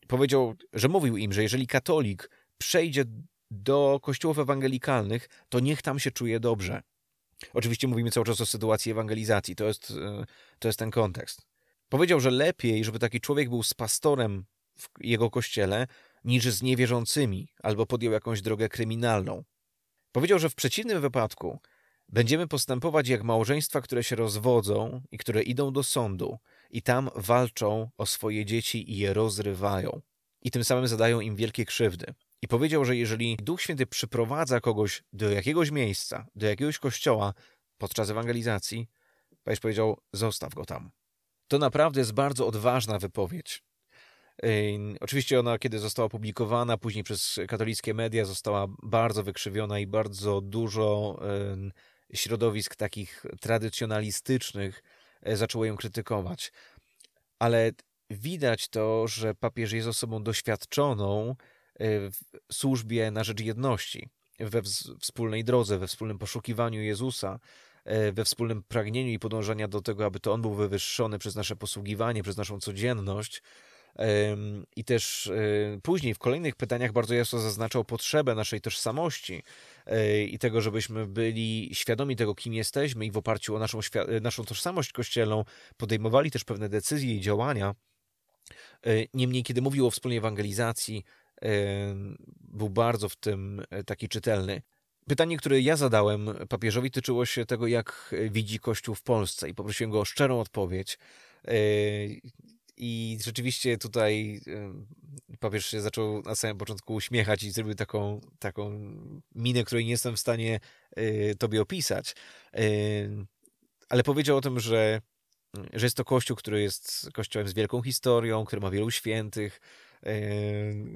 powiedział, 0.07 0.53
że 0.73 0.87
mówił 0.87 1.17
im, 1.17 1.33
że 1.33 1.43
jeżeli 1.43 1.67
katolik 1.67 2.29
przejdzie 2.57 3.05
do 3.51 3.99
kościołów 4.03 4.39
ewangelikalnych, 4.39 5.29
to 5.49 5.59
niech 5.59 5.81
tam 5.81 5.99
się 5.99 6.11
czuje 6.11 6.39
dobrze. 6.39 6.81
Oczywiście 7.53 7.87
mówimy 7.87 8.11
cały 8.11 8.25
czas 8.25 8.41
o 8.41 8.45
sytuacji 8.45 8.91
ewangelizacji, 8.91 9.55
to 9.55 9.65
jest, 9.65 9.91
e, 9.91 10.25
to 10.59 10.67
jest 10.67 10.79
ten 10.79 10.91
kontekst. 10.91 11.41
Powiedział, 11.89 12.19
że 12.19 12.31
lepiej, 12.31 12.83
żeby 12.83 12.99
taki 12.99 13.21
człowiek 13.21 13.49
był 13.49 13.63
z 13.63 13.73
pastorem 13.73 14.45
w 14.77 14.89
jego 14.99 15.29
kościele, 15.29 15.87
niż 16.23 16.43
z 16.43 16.61
niewierzącymi, 16.61 17.47
albo 17.63 17.85
podjął 17.85 18.13
jakąś 18.13 18.41
drogę 18.41 18.69
kryminalną. 18.69 19.43
Powiedział, 20.11 20.39
że 20.39 20.49
w 20.49 20.55
przeciwnym 20.55 21.01
wypadku 21.01 21.59
będziemy 22.13 22.47
postępować 22.47 23.07
jak 23.07 23.23
małżeństwa, 23.23 23.81
które 23.81 24.03
się 24.03 24.15
rozwodzą 24.15 25.01
i 25.11 25.17
które 25.17 25.43
idą 25.43 25.73
do 25.73 25.83
sądu 25.83 26.37
i 26.69 26.81
tam 26.81 27.09
walczą 27.15 27.89
o 27.97 28.05
swoje 28.05 28.45
dzieci 28.45 28.91
i 28.91 28.97
je 28.97 29.13
rozrywają. 29.13 30.01
I 30.41 30.51
tym 30.51 30.63
samym 30.63 30.87
zadają 30.87 31.19
im 31.19 31.35
wielkie 31.35 31.65
krzywdy. 31.65 32.05
I 32.41 32.47
powiedział, 32.47 32.85
że 32.85 32.95
jeżeli 32.95 33.37
Duch 33.37 33.61
Święty 33.61 33.85
przyprowadza 33.85 34.59
kogoś 34.59 35.03
do 35.13 35.29
jakiegoś 35.29 35.71
miejsca, 35.71 36.25
do 36.35 36.47
jakiegoś 36.47 36.79
kościoła 36.79 37.33
podczas 37.77 38.09
ewangelizacji, 38.09 38.87
Paweł 39.43 39.57
powiedział, 39.61 39.97
zostaw 40.13 40.53
go 40.53 40.65
tam. 40.65 40.91
To 41.47 41.57
naprawdę 41.57 42.01
jest 42.01 42.13
bardzo 42.13 42.47
odważna 42.47 42.99
wypowiedź. 42.99 43.63
Oczywiście 44.99 45.39
ona, 45.39 45.59
kiedy 45.59 45.79
została 45.79 46.05
opublikowana 46.05 46.77
później 46.77 47.03
przez 47.03 47.39
katolickie 47.47 47.93
media, 47.93 48.25
została 48.25 48.67
bardzo 48.83 49.23
wykrzywiona 49.23 49.79
i 49.79 49.87
bardzo 49.87 50.41
dużo 50.41 51.19
środowisk 52.13 52.75
takich 52.75 53.25
tradycjonalistycznych 53.41 54.83
e, 55.21 55.37
zaczęło 55.37 55.65
ją 55.65 55.77
krytykować. 55.77 56.51
Ale 57.39 57.71
widać 58.09 58.67
to, 58.67 59.07
że 59.07 59.35
papież 59.35 59.71
jest 59.71 59.87
osobą 59.87 60.23
doświadczoną, 60.23 61.35
Y, 61.81 62.11
w 62.11 62.53
służbie 62.53 63.11
na 63.11 63.23
rzecz 63.23 63.39
jedności, 63.39 64.09
we 64.39 64.61
wspólnej 64.99 65.43
drodze, 65.43 65.79
we 65.79 65.87
wspólnym 65.87 66.17
poszukiwaniu 66.17 66.81
Jezusa, 66.81 67.39
y, 68.07 68.11
we 68.11 68.25
wspólnym 68.25 68.63
pragnieniu 68.63 69.11
i 69.11 69.19
podążania 69.19 69.67
do 69.67 69.81
tego, 69.81 70.05
aby 70.05 70.19
to 70.19 70.33
On 70.33 70.41
był 70.41 70.53
wywyższony 70.53 71.19
przez 71.19 71.35
nasze 71.35 71.55
posługiwanie, 71.55 72.23
przez 72.23 72.37
naszą 72.37 72.59
codzienność. 72.59 73.41
I 74.75 74.83
też 74.83 75.27
y, 75.27 75.79
później 75.83 76.13
w 76.13 76.19
kolejnych 76.19 76.55
pytaniach 76.55 76.91
bardzo 76.91 77.13
jasno 77.13 77.39
zaznaczał 77.39 77.85
potrzebę 77.85 78.35
naszej 78.35 78.61
tożsamości 78.61 79.43
i 80.27 80.39
tego, 80.39 80.61
żebyśmy 80.61 81.07
byli 81.07 81.69
świadomi 81.73 82.15
tego, 82.15 82.35
kim 82.35 82.53
jesteśmy 82.53 83.05
i 83.05 83.11
w 83.11 83.17
oparciu 83.17 83.55
o 83.55 83.59
naszą, 83.59 83.79
naszą 84.21 84.45
tożsamość 84.45 84.91
kościelną 84.91 85.45
podejmowali 85.77 86.31
też 86.31 86.43
pewne 86.43 86.69
decyzje 86.69 87.15
i 87.15 87.21
działania. 87.21 87.75
Niemniej, 89.13 89.43
kiedy 89.43 89.61
mówił 89.61 89.87
o 89.87 89.91
wspólnej 89.91 90.17
ewangelizacji, 90.17 91.03
był 92.39 92.69
bardzo 92.69 93.09
w 93.09 93.15
tym 93.15 93.65
e, 93.69 93.83
taki 93.83 94.09
czytelny. 94.09 94.61
Pytanie, 95.07 95.37
które 95.37 95.61
ja 95.61 95.75
zadałem 95.75 96.29
papieżowi, 96.49 96.91
tyczyło 96.91 97.25
się 97.25 97.45
tego, 97.45 97.67
jak 97.67 98.15
widzi 98.29 98.59
Kościół 98.59 98.95
w 98.95 99.01
Polsce 99.01 99.49
i 99.49 99.53
poprosiłem 99.53 99.91
go 99.91 99.99
o 99.99 100.05
szczerą 100.05 100.39
odpowiedź. 100.39 100.97
I 102.77 103.17
rzeczywiście 103.23 103.77
tutaj 103.77 104.41
papież 105.39 105.65
się 105.65 105.81
zaczął 105.81 106.21
na 106.21 106.35
samym 106.35 106.57
początku 106.57 106.93
uśmiechać 106.93 107.43
i 107.43 107.51
zrobił 107.51 107.75
taką, 107.75 108.21
taką 108.39 108.91
minę, 109.35 109.63
której 109.63 109.85
nie 109.85 109.91
jestem 109.91 110.15
w 110.15 110.19
stanie 110.19 110.59
e, 110.95 111.35
tobie 111.35 111.61
opisać. 111.61 112.15
Ale 113.89 114.03
powiedział 114.03 114.37
o 114.37 114.41
tym, 114.41 114.59
że, 114.59 115.01
że 115.73 115.85
jest 115.85 115.97
to 115.97 116.05
Kościół, 116.05 116.37
który 116.37 116.61
jest 116.61 117.09
Kościołem 117.13 117.47
z 117.47 117.53
wielką 117.53 117.81
historią, 117.81 118.45
który 118.45 118.61
ma 118.61 118.69
wielu 118.69 118.91
świętych, 118.91 119.59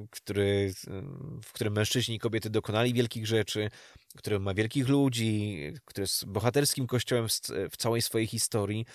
który, 0.10 0.74
w 1.44 1.54
którym 1.54 1.74
mężczyźni 1.74 2.16
i 2.16 2.20
kobiety 2.20 2.50
dokonali 2.50 2.94
wielkich 2.94 3.28
rzeczy, 3.28 3.70
który 4.16 4.40
ma 4.40 4.54
wielkich 4.54 4.88
ludzi, 4.88 5.60
który 5.86 6.04
jest 6.04 6.26
bohaterskim 6.26 6.88
kościołem 6.88 7.28
w 7.72 7.78
całej 7.78 8.02
swojej 8.02 8.28
historii. 8.28 8.86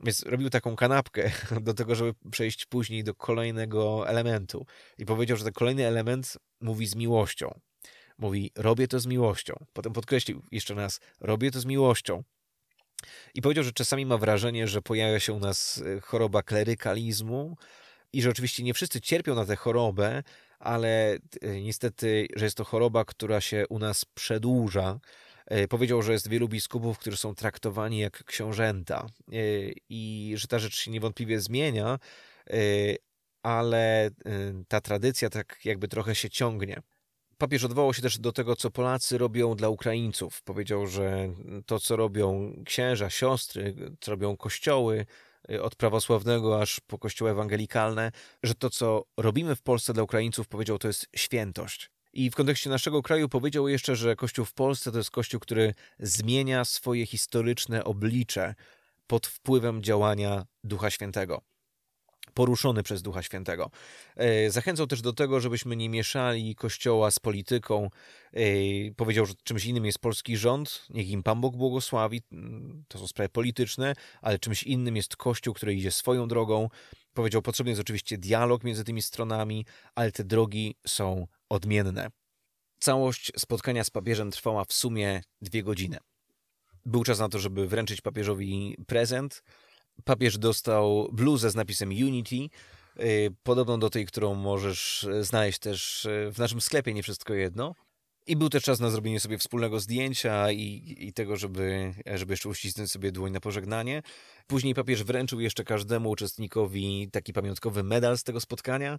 Więc 0.00 0.22
robił 0.22 0.50
taką 0.50 0.76
kanapkę 0.76 1.30
do 1.60 1.74
tego, 1.74 1.94
żeby 1.94 2.14
przejść 2.30 2.66
później 2.66 3.04
do 3.04 3.14
kolejnego 3.14 4.08
elementu. 4.08 4.66
I 4.98 5.06
powiedział, 5.06 5.36
że 5.36 5.44
ten 5.44 5.52
kolejny 5.52 5.86
element 5.86 6.38
mówi 6.60 6.86
z 6.86 6.94
miłością. 6.94 7.60
Mówi, 8.18 8.50
robię 8.56 8.88
to 8.88 9.00
z 9.00 9.06
miłością. 9.06 9.54
Potem 9.72 9.92
podkreślił 9.92 10.42
jeszcze 10.52 10.74
raz, 10.74 11.00
robię 11.20 11.50
to 11.50 11.60
z 11.60 11.64
miłością. 11.64 12.22
I 13.34 13.42
powiedział, 13.42 13.64
że 13.64 13.72
czasami 13.72 14.06
ma 14.06 14.18
wrażenie, 14.18 14.68
że 14.68 14.82
pojawia 14.82 15.20
się 15.20 15.32
u 15.32 15.38
nas 15.38 15.82
e, 15.96 16.00
choroba 16.00 16.42
klerykalizmu, 16.42 17.56
i 18.12 18.22
że 18.22 18.30
oczywiście 18.30 18.62
nie 18.62 18.74
wszyscy 18.74 19.00
cierpią 19.00 19.34
na 19.34 19.44
tę 19.44 19.56
chorobę, 19.56 20.22
ale 20.58 21.18
e, 21.42 21.60
niestety, 21.60 22.26
że 22.36 22.44
jest 22.44 22.56
to 22.56 22.64
choroba, 22.64 23.04
która 23.04 23.40
się 23.40 23.64
u 23.68 23.78
nas 23.78 24.04
przedłuża. 24.04 25.00
E, 25.48 25.68
powiedział, 25.68 26.02
że 26.02 26.12
jest 26.12 26.28
wielu 26.28 26.48
biskupów, 26.48 26.98
którzy 26.98 27.16
są 27.16 27.34
traktowani 27.34 27.98
jak 27.98 28.24
książęta 28.24 29.06
e, 29.32 29.34
i 29.88 30.32
że 30.36 30.48
ta 30.48 30.58
rzecz 30.58 30.76
się 30.76 30.90
niewątpliwie 30.90 31.40
zmienia, 31.40 31.98
ale 33.42 34.10
ta 34.68 34.80
tradycja 34.80 35.30
tak 35.30 35.58
jakby 35.64 35.88
trochę 35.88 36.14
się 36.14 36.30
ciągnie. 36.30 36.82
Papież 37.38 37.64
odwołał 37.64 37.94
się 37.94 38.02
też 38.02 38.18
do 38.18 38.32
tego, 38.32 38.56
co 38.56 38.70
Polacy 38.70 39.18
robią 39.18 39.54
dla 39.54 39.68
Ukraińców. 39.68 40.42
Powiedział, 40.42 40.86
że 40.86 41.28
to, 41.66 41.80
co 41.80 41.96
robią 41.96 42.54
księża, 42.66 43.10
siostry, 43.10 43.74
co 44.00 44.10
robią 44.10 44.36
kościoły, 44.36 45.06
od 45.62 45.76
prawosławnego 45.76 46.62
aż 46.62 46.80
po 46.80 46.98
kościoły 46.98 47.30
ewangelikalne, 47.30 48.12
że 48.42 48.54
to, 48.54 48.70
co 48.70 49.04
robimy 49.16 49.56
w 49.56 49.62
Polsce 49.62 49.92
dla 49.92 50.02
Ukraińców, 50.02 50.48
powiedział, 50.48 50.78
to 50.78 50.88
jest 50.88 51.06
świętość. 51.16 51.90
I 52.12 52.30
w 52.30 52.34
kontekście 52.34 52.70
naszego 52.70 53.02
kraju 53.02 53.28
powiedział 53.28 53.68
jeszcze, 53.68 53.96
że 53.96 54.16
Kościół 54.16 54.44
w 54.44 54.52
Polsce 54.52 54.92
to 54.92 54.98
jest 54.98 55.10
Kościół, 55.10 55.40
który 55.40 55.74
zmienia 55.98 56.64
swoje 56.64 57.06
historyczne 57.06 57.84
oblicze 57.84 58.54
pod 59.06 59.26
wpływem 59.26 59.82
działania 59.82 60.46
Ducha 60.64 60.90
Świętego 60.90 61.42
poruszony 62.38 62.82
przez 62.82 63.02
Ducha 63.02 63.22
Świętego. 63.22 63.70
E, 64.16 64.50
zachęcał 64.50 64.86
też 64.86 65.02
do 65.02 65.12
tego, 65.12 65.40
żebyśmy 65.40 65.76
nie 65.76 65.88
mieszali 65.88 66.54
Kościoła 66.54 67.10
z 67.10 67.18
polityką. 67.18 67.90
E, 68.32 68.40
powiedział, 68.96 69.26
że 69.26 69.34
czymś 69.44 69.64
innym 69.64 69.86
jest 69.86 69.98
polski 69.98 70.36
rząd, 70.36 70.86
niech 70.90 71.08
im 71.08 71.22
Pan 71.22 71.40
Bóg 71.40 71.56
błogosławi, 71.56 72.22
to 72.88 72.98
są 72.98 73.06
sprawy 73.06 73.28
polityczne, 73.28 73.94
ale 74.22 74.38
czymś 74.38 74.62
innym 74.62 74.96
jest 74.96 75.16
Kościół, 75.16 75.54
który 75.54 75.74
idzie 75.74 75.90
swoją 75.90 76.28
drogą. 76.28 76.68
Powiedział, 77.14 77.42
potrzebny 77.42 77.70
jest 77.70 77.80
oczywiście 77.80 78.18
dialog 78.18 78.64
między 78.64 78.84
tymi 78.84 79.02
stronami, 79.02 79.66
ale 79.94 80.12
te 80.12 80.24
drogi 80.24 80.76
są 80.86 81.26
odmienne. 81.48 82.10
Całość 82.80 83.32
spotkania 83.36 83.84
z 83.84 83.90
papieżem 83.90 84.30
trwała 84.30 84.64
w 84.64 84.72
sumie 84.72 85.22
dwie 85.40 85.62
godziny. 85.62 85.98
Był 86.84 87.04
czas 87.04 87.18
na 87.18 87.28
to, 87.28 87.38
żeby 87.38 87.68
wręczyć 87.68 88.00
papieżowi 88.00 88.76
prezent, 88.86 89.42
papież 90.04 90.38
dostał 90.38 91.08
bluzę 91.12 91.50
z 91.50 91.54
napisem 91.54 91.88
Unity, 91.88 92.36
y, 93.00 93.34
podobną 93.42 93.78
do 93.78 93.90
tej, 93.90 94.06
którą 94.06 94.34
możesz 94.34 95.06
znaleźć 95.20 95.58
też 95.58 96.04
y, 96.04 96.30
w 96.32 96.38
naszym 96.38 96.60
sklepie, 96.60 96.94
nie 96.94 97.02
wszystko 97.02 97.34
jedno. 97.34 97.74
I 98.28 98.36
był 98.36 98.48
też 98.48 98.62
czas 98.62 98.80
na 98.80 98.90
zrobienie 98.90 99.20
sobie 99.20 99.38
wspólnego 99.38 99.80
zdjęcia 99.80 100.52
i, 100.52 100.96
i 100.98 101.12
tego, 101.12 101.36
żeby, 101.36 101.94
żeby 102.14 102.32
jeszcze 102.32 102.48
uścisnąć 102.48 102.90
sobie 102.90 103.12
dłoń 103.12 103.32
na 103.32 103.40
pożegnanie. 103.40 104.02
Później 104.46 104.74
papież 104.74 105.04
wręczył 105.04 105.40
jeszcze 105.40 105.64
każdemu 105.64 106.10
uczestnikowi 106.10 107.08
taki 107.12 107.32
pamiątkowy 107.32 107.82
medal 107.82 108.18
z 108.18 108.22
tego 108.22 108.40
spotkania 108.40 108.98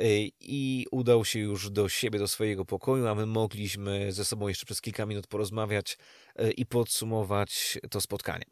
y, 0.00 0.30
i 0.40 0.86
udał 0.90 1.24
się 1.24 1.38
już 1.38 1.70
do 1.70 1.88
siebie, 1.88 2.18
do 2.18 2.28
swojego 2.28 2.64
pokoju, 2.64 3.06
a 3.06 3.14
my 3.14 3.26
mogliśmy 3.26 4.12
ze 4.12 4.24
sobą 4.24 4.48
jeszcze 4.48 4.66
przez 4.66 4.80
kilka 4.80 5.06
minut 5.06 5.26
porozmawiać 5.26 5.98
y, 6.40 6.50
i 6.50 6.66
podsumować 6.66 7.78
to 7.90 8.00
spotkanie. 8.00 8.44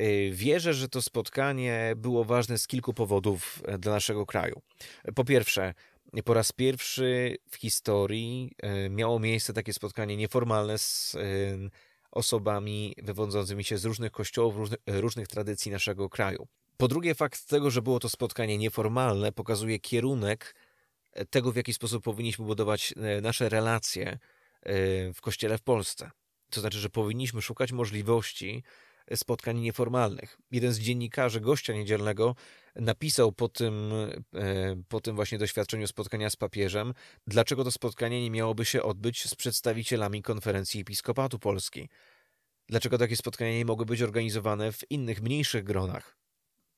Y, 0.00 0.30
wierzę, 0.32 0.74
że 0.74 0.88
to 0.88 1.02
spotkanie 1.02 1.92
było 1.96 2.24
ważne 2.24 2.58
z 2.58 2.66
kilku 2.66 2.94
powodów 2.94 3.62
dla 3.78 3.92
naszego 3.92 4.26
kraju. 4.26 4.62
Po 5.14 5.24
pierwsze, 5.24 5.74
po 6.24 6.34
raz 6.34 6.52
pierwszy 6.52 7.36
w 7.50 7.56
historii 7.56 8.50
miało 8.90 9.18
miejsce 9.18 9.52
takie 9.52 9.72
spotkanie 9.72 10.16
nieformalne 10.16 10.78
z 10.78 11.16
osobami 12.10 12.94
wywodzącymi 13.02 13.64
się 13.64 13.78
z 13.78 13.84
różnych 13.84 14.12
kościołów, 14.12 14.56
różnych, 14.56 14.80
różnych 14.86 15.28
tradycji 15.28 15.72
naszego 15.72 16.08
kraju. 16.08 16.48
Po 16.76 16.88
drugie, 16.88 17.14
fakt 17.14 17.48
tego, 17.48 17.70
że 17.70 17.82
było 17.82 17.98
to 17.98 18.08
spotkanie 18.08 18.58
nieformalne, 18.58 19.32
pokazuje 19.32 19.78
kierunek 19.78 20.54
e, 21.12 21.24
tego, 21.24 21.52
w 21.52 21.56
jaki 21.56 21.72
sposób 21.72 22.04
powinniśmy 22.04 22.44
budować 22.44 22.94
e, 22.96 23.20
nasze 23.20 23.48
relacje 23.48 24.06
e, 24.08 24.18
w 25.12 25.20
kościele 25.20 25.58
w 25.58 25.62
Polsce. 25.62 26.10
To 26.50 26.60
znaczy, 26.60 26.78
że 26.78 26.90
powinniśmy 26.90 27.42
szukać 27.42 27.72
możliwości 27.72 28.62
spotkań 29.16 29.58
nieformalnych. 29.58 30.38
Jeden 30.50 30.72
z 30.72 30.78
dziennikarzy 30.78 31.40
gościa 31.40 31.72
niedzielnego 31.72 32.34
napisał 32.76 33.32
po 33.32 33.48
tym, 33.48 33.92
e, 34.34 34.76
po 34.88 35.00
tym 35.00 35.16
właśnie 35.16 35.38
doświadczeniu 35.38 35.86
spotkania 35.86 36.30
z 36.30 36.36
papieżem, 36.36 36.94
dlaczego 37.26 37.64
to 37.64 37.70
spotkanie 37.70 38.22
nie 38.22 38.30
miałoby 38.30 38.64
się 38.64 38.82
odbyć 38.82 39.28
z 39.28 39.34
przedstawicielami 39.34 40.22
konferencji 40.22 40.80
Episkopatu 40.80 41.38
Polski. 41.38 41.88
Dlaczego 42.68 42.98
takie 42.98 43.16
spotkania 43.16 43.52
nie 43.52 43.64
mogły 43.64 43.86
być 43.86 44.02
organizowane 44.02 44.72
w 44.72 44.90
innych, 44.90 45.22
mniejszych 45.22 45.64
gronach? 45.64 46.16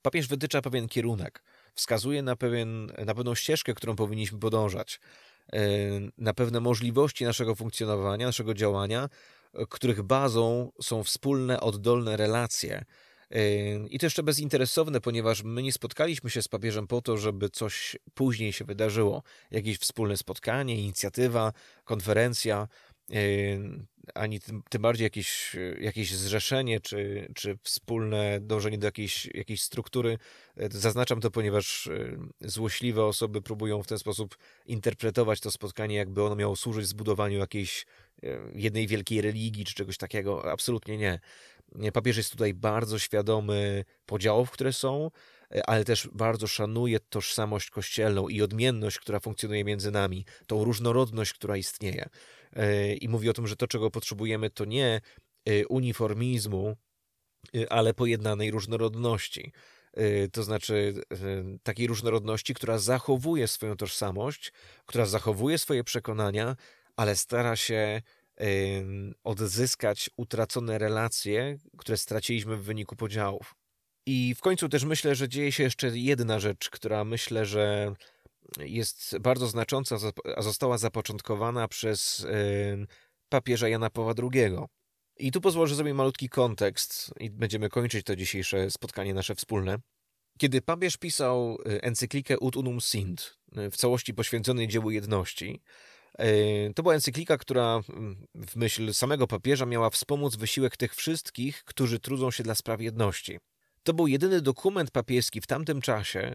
Papież 0.02 0.26
wytycza 0.26 0.62
pewien 0.62 0.88
kierunek, 0.88 1.42
wskazuje 1.74 2.22
na, 2.22 2.36
pewien, 2.36 2.92
na 3.06 3.14
pewną 3.14 3.34
ścieżkę, 3.34 3.74
którą 3.74 3.96
powinniśmy 3.96 4.38
podążać, 4.38 5.00
e, 5.52 5.58
na 6.18 6.34
pewne 6.34 6.60
możliwości 6.60 7.24
naszego 7.24 7.54
funkcjonowania, 7.54 8.26
naszego 8.26 8.54
działania, 8.54 9.08
których 9.68 10.02
bazą 10.02 10.72
są 10.82 11.04
wspólne, 11.04 11.60
oddolne 11.60 12.16
relacje. 12.16 12.84
I 13.90 13.98
to 13.98 14.06
jeszcze 14.06 14.22
bezinteresowne, 14.22 15.00
ponieważ 15.00 15.42
my 15.42 15.62
nie 15.62 15.72
spotkaliśmy 15.72 16.30
się 16.30 16.42
z 16.42 16.48
papieżem 16.48 16.86
po 16.86 17.02
to, 17.02 17.16
żeby 17.16 17.50
coś 17.50 17.96
później 18.14 18.52
się 18.52 18.64
wydarzyło. 18.64 19.22
Jakieś 19.50 19.78
wspólne 19.78 20.16
spotkanie, 20.16 20.76
inicjatywa, 20.76 21.52
konferencja 21.84 22.68
ani 24.14 24.40
tym, 24.40 24.82
bardziej 24.82 25.04
jakieś, 25.04 25.56
jakieś 25.80 26.14
zrzeszenie, 26.14 26.80
czy, 26.80 27.28
czy 27.34 27.58
wspólne 27.62 28.40
dążenie 28.40 28.78
do 28.78 28.86
jakiejś, 28.86 29.26
jakiejś 29.34 29.62
struktury. 29.62 30.18
Zaznaczam 30.70 31.20
to, 31.20 31.30
ponieważ 31.30 31.88
złośliwe 32.40 33.04
osoby 33.04 33.42
próbują 33.42 33.82
w 33.82 33.86
ten 33.86 33.98
sposób 33.98 34.38
interpretować 34.66 35.40
to 35.40 35.50
spotkanie, 35.50 35.96
jakby 35.96 36.22
ono 36.22 36.36
miało 36.36 36.56
służyć 36.56 36.86
zbudowaniu 36.86 37.38
jakiejś 37.38 37.86
jednej 38.54 38.86
wielkiej 38.86 39.20
religii, 39.20 39.64
czy 39.64 39.74
czegoś 39.74 39.96
takiego. 39.96 40.52
Absolutnie 40.52 40.98
nie. 40.98 41.20
Papież 41.92 42.16
jest 42.16 42.30
tutaj 42.30 42.54
bardzo 42.54 42.98
świadomy 42.98 43.84
podziałów, 44.06 44.50
które 44.50 44.72
są, 44.72 45.10
ale 45.66 45.84
też 45.84 46.08
bardzo 46.12 46.46
szanuje 46.46 47.00
tożsamość 47.00 47.70
kościelną 47.70 48.28
i 48.28 48.42
odmienność, 48.42 48.98
która 48.98 49.20
funkcjonuje 49.20 49.64
między 49.64 49.90
nami, 49.90 50.24
tą 50.46 50.64
różnorodność, 50.64 51.32
która 51.32 51.56
istnieje. 51.56 52.08
E, 52.56 52.94
i 52.94 53.08
mówi 53.08 53.28
o 53.28 53.32
tym, 53.32 53.46
że 53.46 53.56
to, 53.56 53.66
czego 53.66 53.90
potrzebujemy, 53.90 54.50
to 54.50 54.64
nie 54.64 55.00
e, 55.44 55.66
uniformizmu, 55.66 56.76
e, 57.56 57.72
ale 57.72 57.94
pojednanej 57.94 58.50
różnorodności. 58.50 59.52
To 60.32 60.42
znaczy 60.42 60.94
takiej 61.62 61.86
różnorodności, 61.86 62.54
która 62.54 62.78
zachowuje 62.78 63.48
swoją 63.48 63.76
tożsamość, 63.76 64.52
która 64.86 65.06
zachowuje 65.06 65.58
swoje 65.58 65.84
przekonania, 65.84 66.56
ale 66.96 67.16
stara 67.16 67.56
się 67.56 68.02
odzyskać 69.24 70.10
utracone 70.16 70.78
relacje, 70.78 71.58
które 71.78 71.96
straciliśmy 71.96 72.56
w 72.56 72.64
wyniku 72.64 72.96
podziałów. 72.96 73.54
I 74.06 74.34
w 74.34 74.40
końcu 74.40 74.68
też 74.68 74.84
myślę, 74.84 75.14
że 75.14 75.28
dzieje 75.28 75.52
się 75.52 75.62
jeszcze 75.62 75.98
jedna 75.98 76.40
rzecz, 76.40 76.70
która 76.70 77.04
myślę, 77.04 77.46
że 77.46 77.94
jest 78.58 79.18
bardzo 79.18 79.46
znacząca, 79.46 79.96
a 80.36 80.42
została 80.42 80.78
zapoczątkowana 80.78 81.68
przez 81.68 82.26
papieża 83.28 83.68
Jana 83.68 83.90
Pawła 83.90 84.14
II. 84.18 84.56
I 85.16 85.32
tu 85.32 85.40
pozwolę, 85.40 85.74
zrobię 85.74 85.94
malutki 85.94 86.28
kontekst 86.28 87.14
i 87.20 87.30
będziemy 87.30 87.68
kończyć 87.68 88.06
to 88.06 88.16
dzisiejsze 88.16 88.70
spotkanie 88.70 89.14
nasze 89.14 89.34
wspólne. 89.34 89.78
Kiedy 90.38 90.62
papież 90.62 90.96
pisał 90.96 91.58
e, 91.66 91.82
encyklikę 91.82 92.38
Ut 92.38 92.56
Unum 92.56 92.80
Sint, 92.80 93.38
w 93.52 93.76
całości 93.76 94.14
poświęconej 94.14 94.68
dziełu 94.68 94.90
jedności, 94.90 95.62
to 96.74 96.82
była 96.82 96.94
encyklika, 96.94 97.38
która 97.38 97.80
w 98.34 98.56
myśl 98.56 98.94
samego 98.94 99.26
papieża 99.26 99.66
miała 99.66 99.90
wspomóc 99.90 100.36
wysiłek 100.36 100.76
tych 100.76 100.94
wszystkich, 100.94 101.64
którzy 101.64 102.00
trudzą 102.00 102.30
się 102.30 102.42
dla 102.42 102.54
spraw 102.54 102.80
jedności. 102.80 103.38
To 103.82 103.94
był 103.94 104.06
jedyny 104.06 104.40
dokument 104.40 104.90
papieski 104.90 105.40
w 105.40 105.46
tamtym 105.46 105.80
czasie, 105.80 106.34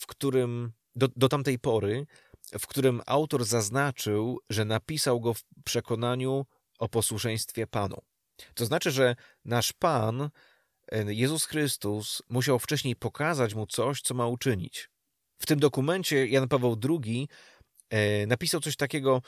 w 0.00 0.06
którym 0.06 0.72
do, 0.96 1.08
do 1.16 1.28
tamtej 1.28 1.58
pory, 1.58 2.06
w 2.58 2.66
którym 2.66 3.00
autor 3.06 3.44
zaznaczył, 3.44 4.40
że 4.50 4.64
napisał 4.64 5.20
go 5.20 5.34
w 5.34 5.42
przekonaniu 5.64 6.46
o 6.78 6.88
posłuszeństwie 6.88 7.66
Panu. 7.66 8.02
To 8.54 8.66
znaczy, 8.66 8.90
że 8.90 9.16
nasz 9.44 9.72
Pan, 9.72 10.30
e, 10.92 11.14
Jezus 11.14 11.44
Chrystus, 11.44 12.22
musiał 12.28 12.58
wcześniej 12.58 12.96
pokazać 12.96 13.54
mu 13.54 13.66
coś, 13.66 14.00
co 14.02 14.14
ma 14.14 14.26
uczynić. 14.26 14.90
W 15.38 15.46
tym 15.46 15.58
dokumencie 15.58 16.26
Jan 16.26 16.48
Paweł 16.48 16.76
II 16.88 17.28
e, 17.30 17.55
napisał 18.26 18.60
coś 18.60 18.76
takiego, 18.76 19.22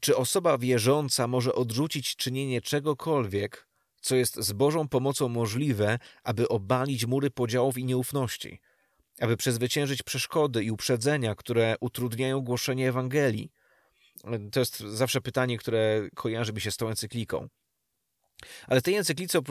czy 0.00 0.16
osoba 0.16 0.58
wierząca 0.58 1.26
może 1.26 1.54
odrzucić 1.54 2.16
czynienie 2.16 2.60
czegokolwiek, 2.60 3.66
co 4.00 4.16
jest 4.16 4.36
z 4.36 4.52
Bożą 4.52 4.88
pomocą 4.88 5.28
możliwe, 5.28 5.98
aby 6.22 6.48
obalić 6.48 7.06
mury 7.06 7.30
podziałów 7.30 7.78
i 7.78 7.84
nieufności 7.84 8.60
aby 9.20 9.36
przezwyciężyć 9.36 10.02
przeszkody 10.02 10.64
i 10.64 10.70
uprzedzenia, 10.70 11.34
które 11.34 11.76
utrudniają 11.80 12.40
głoszenie 12.40 12.88
Ewangelii? 12.88 13.52
To 14.52 14.60
jest 14.60 14.78
zawsze 14.78 15.20
pytanie, 15.20 15.58
które 15.58 16.08
kojarzy 16.14 16.52
mi 16.52 16.60
się 16.60 16.70
z 16.70 16.76
tą 16.76 16.88
encykliką. 16.88 17.48
Ale 18.66 18.80
w 18.80 18.82
tej 18.82 18.94
encyklice, 18.94 19.38
y, 19.38 19.42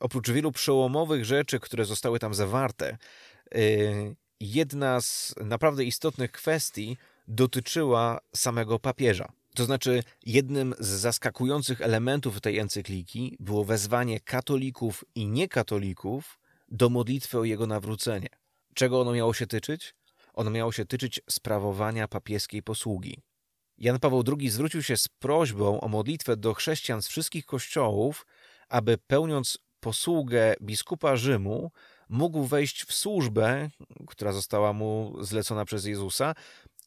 oprócz 0.00 0.30
wielu 0.30 0.52
przełomowych 0.52 1.24
rzeczy, 1.24 1.60
które 1.60 1.84
zostały 1.84 2.18
tam 2.18 2.34
zawarte, 2.34 2.98
jedna 4.40 5.00
z 5.00 5.34
naprawdę 5.44 5.84
istotnych 5.84 6.32
kwestii 6.32 6.96
dotyczyła 7.28 8.20
samego 8.34 8.78
papieża. 8.78 9.32
To 9.54 9.64
znaczy, 9.64 10.02
jednym 10.26 10.74
z 10.78 10.86
zaskakujących 10.86 11.80
elementów 11.80 12.40
tej 12.40 12.58
encykliki 12.58 13.36
było 13.40 13.64
wezwanie 13.64 14.20
katolików 14.20 15.04
i 15.14 15.26
niekatolików 15.26 16.38
do 16.68 16.88
modlitwy 16.88 17.38
o 17.38 17.44
jego 17.44 17.66
nawrócenie. 17.66 18.28
Czego 18.74 19.00
ono 19.00 19.12
miało 19.12 19.34
się 19.34 19.46
tyczyć? 19.46 19.94
Ono 20.34 20.50
miało 20.50 20.72
się 20.72 20.84
tyczyć 20.84 21.20
sprawowania 21.30 22.08
papieskiej 22.08 22.62
posługi. 22.62 23.18
Jan 23.78 23.98
Paweł 23.98 24.24
II 24.38 24.50
zwrócił 24.50 24.82
się 24.82 24.96
z 24.96 25.08
prośbą 25.08 25.80
o 25.80 25.88
modlitwę 25.88 26.36
do 26.36 26.54
chrześcijan 26.54 27.02
z 27.02 27.08
wszystkich 27.08 27.46
kościołów, 27.46 28.26
aby 28.68 28.98
pełniąc 28.98 29.58
posługę 29.80 30.54
biskupa 30.62 31.16
Rzymu, 31.16 31.70
mógł 32.08 32.44
wejść 32.44 32.84
w 32.84 32.92
służbę, 32.92 33.68
która 34.06 34.32
została 34.32 34.72
mu 34.72 35.16
zlecona 35.20 35.64
przez 35.64 35.84
Jezusa, 35.84 36.34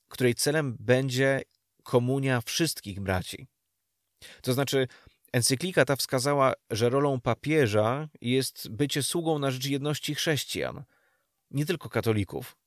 której 0.08 0.36
celem 0.36 0.78
będzie 0.80 1.42
komunia 1.84 2.42
wszystkich 2.42 3.00
braci. 3.00 3.48
To 4.42 4.54
znaczy, 4.54 4.88
encyklika 5.34 5.86
ta 5.86 5.96
wskazała, 5.96 6.54
że 6.70 6.90
rolą 6.90 7.22
papieża 7.22 8.10
jest 8.22 8.70
bycie 8.70 9.04
sługą 9.04 9.40
na 9.40 9.52
rzecz 9.52 9.66
jedności 9.66 10.16
chrześcijan– 10.16 10.84
nie 11.52 11.66
tylko 11.66 11.90
katolików. 11.90 12.58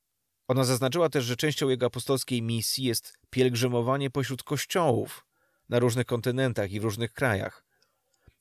Ona 0.49 0.65
zaznaczyła 0.65 1.09
też, 1.09 1.25
że 1.25 1.37
częścią 1.37 1.69
jego 1.69 1.87
apostolskiej 1.87 2.43
misji 2.43 2.85
jest 2.85 3.19
pielgrzymowanie 3.31 4.11
pośród 4.11 4.43
kościołów 4.43 5.27
na 5.69 5.79
różnych 5.79 6.07
kontynentach 6.07 6.73
i 6.73 6.81
w 6.81 6.85
różnych 6.85 7.13
krajach. 7.13 7.65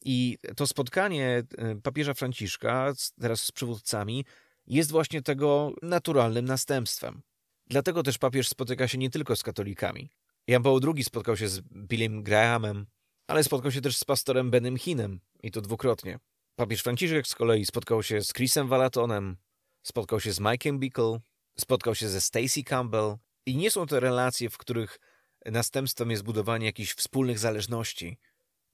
I 0.05 0.37
to 0.55 0.67
spotkanie 0.67 1.43
e, 1.57 1.75
papieża 1.75 2.13
Franciszka 2.13 2.93
teraz 3.21 3.41
z 3.41 3.51
przywódcami 3.51 4.25
jest 4.67 4.91
właśnie 4.91 5.21
tego 5.21 5.71
naturalnym 5.81 6.45
następstwem. 6.45 7.21
Dlatego 7.69 8.03
też 8.03 8.17
papież 8.17 8.49
spotyka 8.49 8.87
się 8.87 8.97
nie 8.97 9.09
tylko 9.09 9.35
z 9.35 9.43
katolikami. 9.43 10.09
Jan 10.47 10.63
Paweł 10.63 10.93
II 10.95 11.03
spotkał 11.03 11.37
się 11.37 11.47
z 11.47 11.61
Billem 11.61 12.23
Grahamem, 12.23 12.85
ale 13.27 13.43
spotkał 13.43 13.71
się 13.71 13.81
też 13.81 13.97
z 13.97 14.03
pastorem 14.03 14.51
Benem 14.51 14.77
Hinem 14.77 15.19
i 15.43 15.51
to 15.51 15.61
dwukrotnie. 15.61 16.19
Papież 16.55 16.81
Franciszek 16.81 17.27
z 17.27 17.35
kolei 17.35 17.65
spotkał 17.65 18.03
się 18.03 18.21
z 18.21 18.33
Chrisem 18.33 18.67
Walatonem, 18.67 19.37
spotkał 19.83 20.19
się 20.19 20.31
z 20.31 20.39
Mike'em 20.39 20.79
Bickle, 20.79 21.19
spotkał 21.59 21.95
się 21.95 22.09
ze 22.09 22.21
Stacy 22.21 22.63
Campbell 22.63 23.15
i 23.45 23.57
nie 23.57 23.71
są 23.71 23.85
to 23.85 23.99
relacje, 23.99 24.49
w 24.49 24.57
których 24.57 24.99
następstwem 25.45 26.11
jest 26.11 26.23
budowanie 26.23 26.65
jakichś 26.65 26.93
wspólnych 26.93 27.39
zależności. 27.39 28.17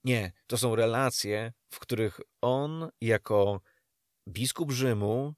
Nie, 0.04 0.32
to 0.46 0.58
są 0.58 0.76
relacje, 0.76 1.52
w 1.70 1.78
których 1.78 2.20
on 2.40 2.88
jako 3.00 3.60
biskup 4.28 4.72
Rzymu 4.72 5.34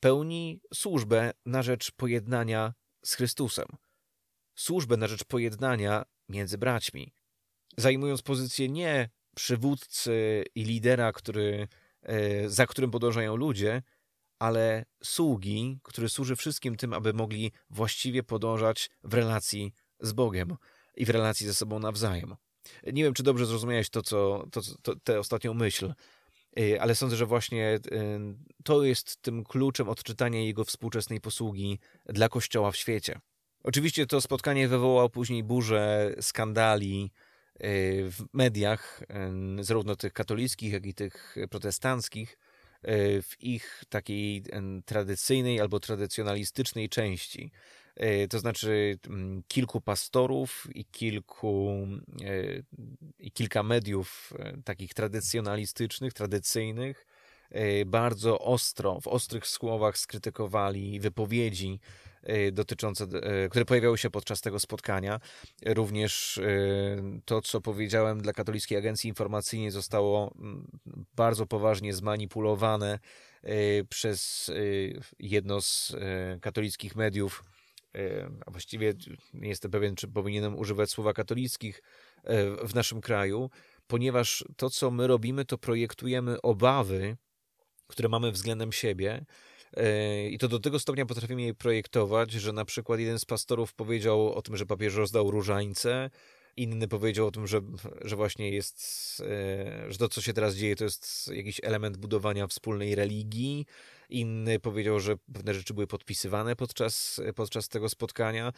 pełni 0.00 0.60
służbę 0.74 1.32
na 1.46 1.62
rzecz 1.62 1.90
pojednania 1.90 2.74
z 3.04 3.14
Chrystusem. 3.14 3.66
Służbę 4.54 4.96
na 4.96 5.06
rzecz 5.06 5.24
pojednania 5.24 6.04
między 6.28 6.58
braćmi. 6.58 7.12
Zajmując 7.76 8.22
pozycję 8.22 8.68
nie 8.68 9.08
przywódcy 9.36 10.44
i 10.54 10.64
lidera, 10.64 11.12
który, 11.12 11.68
e, 12.02 12.48
za 12.48 12.66
którym 12.66 12.90
podążają 12.90 13.36
ludzie, 13.36 13.82
ale 14.38 14.84
sługi, 15.02 15.78
który 15.82 16.08
służy 16.08 16.36
wszystkim 16.36 16.76
tym, 16.76 16.92
aby 16.92 17.12
mogli 17.12 17.52
właściwie 17.70 18.22
podążać 18.22 18.90
w 19.04 19.14
relacji 19.14 19.74
z 20.00 20.12
Bogiem 20.12 20.56
i 20.96 21.04
w 21.04 21.10
relacji 21.10 21.46
ze 21.46 21.54
sobą 21.54 21.78
nawzajem. 21.78 22.34
Nie 22.92 23.04
wiem, 23.04 23.14
czy 23.14 23.22
dobrze 23.22 23.46
zrozumiałeś 23.46 23.90
to, 23.90 24.02
co, 24.02 24.46
to, 24.52 24.60
to, 24.82 24.96
tę 24.96 25.18
ostatnią 25.18 25.54
myśl, 25.54 25.94
ale 26.80 26.94
sądzę, 26.94 27.16
że 27.16 27.26
właśnie 27.26 27.78
y, 27.92 28.20
to 28.64 28.84
jest 28.84 29.22
tym 29.22 29.44
kluczem 29.44 29.88
odczytania 29.88 30.40
jego 30.40 30.64
współczesnej 30.64 31.20
posługi 31.20 31.78
dla 32.06 32.28
Kościoła 32.28 32.70
w 32.70 32.76
świecie. 32.76 33.20
Oczywiście 33.64 34.06
to 34.06 34.20
spotkanie 34.20 34.68
wywołało 34.68 35.10
później 35.10 35.44
burzę 35.44 36.14
skandali, 36.20 37.12
w 38.10 38.24
mediach, 38.32 39.02
zarówno 39.60 39.96
tych 39.96 40.12
katolickich, 40.12 40.72
jak 40.72 40.86
i 40.86 40.94
tych 40.94 41.36
protestanckich, 41.50 42.38
w 43.22 43.32
ich 43.40 43.84
takiej 43.88 44.44
tradycyjnej 44.84 45.60
albo 45.60 45.80
tradycjonalistycznej 45.80 46.88
części. 46.88 47.50
E, 47.96 48.28
to 48.28 48.38
znaczy 48.38 48.98
mm, 49.08 49.42
kilku 49.48 49.80
pastorów 49.80 50.68
i 50.74 50.84
kilku 50.84 51.86
e, 52.24 52.62
i 53.18 53.30
kilka 53.30 53.62
mediów 53.62 54.32
e, 54.38 54.62
takich 54.64 54.94
tradycjonalistycznych, 54.94 56.12
tradycyjnych 56.12 57.06
bardzo 57.86 58.38
ostro, 58.38 59.00
w 59.00 59.08
ostrych 59.08 59.46
słowach 59.46 59.98
skrytykowali 59.98 61.00
wypowiedzi 61.00 61.80
dotyczące, 62.52 63.06
które 63.50 63.64
pojawiały 63.64 63.98
się 63.98 64.10
podczas 64.10 64.40
tego 64.40 64.60
spotkania. 64.60 65.20
Również 65.66 66.40
to, 67.24 67.42
co 67.42 67.60
powiedziałem 67.60 68.20
dla 68.22 68.32
Katolickiej 68.32 68.78
Agencji 68.78 69.08
Informacyjnej 69.08 69.70
zostało 69.70 70.34
mm, 70.38 70.66
bardzo 71.16 71.46
poważnie 71.46 71.94
zmanipulowane 71.94 72.98
przez 73.88 74.50
jedno 75.18 75.60
z 75.60 75.96
katolickich 76.40 76.96
mediów 76.96 77.44
a 78.46 78.50
właściwie 78.50 78.94
nie 79.34 79.48
jestem 79.48 79.70
pewien, 79.70 79.96
czy 79.96 80.08
powinienem 80.08 80.58
używać 80.58 80.90
słowa 80.90 81.12
katolickich 81.12 81.82
e, 82.24 82.66
w 82.66 82.74
naszym 82.74 83.00
kraju, 83.00 83.50
ponieważ 83.86 84.44
to, 84.56 84.70
co 84.70 84.90
my 84.90 85.06
robimy, 85.06 85.44
to 85.44 85.58
projektujemy 85.58 86.42
obawy, 86.42 87.16
które 87.86 88.08
mamy 88.08 88.32
względem 88.32 88.72
siebie. 88.72 89.24
E, 89.76 90.28
I 90.28 90.38
to 90.38 90.48
do 90.48 90.60
tego 90.60 90.78
stopnia 90.78 91.06
potrafimy 91.06 91.42
je 91.42 91.54
projektować, 91.54 92.32
że 92.32 92.52
na 92.52 92.64
przykład 92.64 93.00
jeden 93.00 93.18
z 93.18 93.24
pastorów 93.24 93.74
powiedział 93.74 94.34
o 94.34 94.42
tym, 94.42 94.56
że 94.56 94.66
papież 94.66 94.94
rozdał 94.94 95.30
różańce, 95.30 96.10
inny 96.56 96.88
powiedział 96.88 97.26
o 97.26 97.30
tym, 97.30 97.46
że, 97.46 97.60
że 98.04 98.16
właśnie 98.16 98.50
jest, 98.50 98.78
e, 99.26 99.92
że 99.92 99.98
to, 99.98 100.08
co 100.08 100.20
się 100.20 100.32
teraz 100.32 100.54
dzieje, 100.54 100.76
to 100.76 100.84
jest 100.84 101.30
jakiś 101.34 101.60
element 101.62 101.96
budowania 101.96 102.46
wspólnej 102.46 102.94
religii. 102.94 103.66
Inny 104.08 104.60
powiedział, 104.60 105.00
że 105.00 105.16
pewne 105.32 105.54
rzeczy 105.54 105.74
były 105.74 105.86
podpisywane 105.86 106.56
podczas, 106.56 107.20
podczas 107.34 107.68
tego 107.68 107.88
spotkania, 107.88 108.52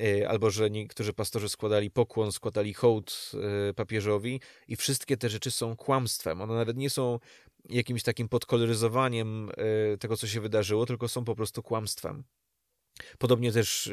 e, 0.00 0.28
albo 0.28 0.50
że 0.50 0.70
niektórzy 0.70 1.12
pastorzy 1.12 1.48
składali 1.48 1.90
pokłon, 1.90 2.32
składali 2.32 2.74
hołd 2.74 3.32
e, 3.70 3.74
papieżowi, 3.74 4.40
i 4.68 4.76
wszystkie 4.76 5.16
te 5.16 5.28
rzeczy 5.28 5.50
są 5.50 5.76
kłamstwem. 5.76 6.40
One 6.40 6.54
nawet 6.54 6.76
nie 6.76 6.90
są 6.90 7.18
jakimś 7.68 8.02
takim 8.02 8.28
podkoloryzowaniem 8.28 9.50
tego, 10.00 10.16
co 10.16 10.26
się 10.26 10.40
wydarzyło, 10.40 10.86
tylko 10.86 11.08
są 11.08 11.24
po 11.24 11.34
prostu 11.34 11.62
kłamstwem. 11.62 12.24
Podobnie 13.18 13.52
też 13.52 13.90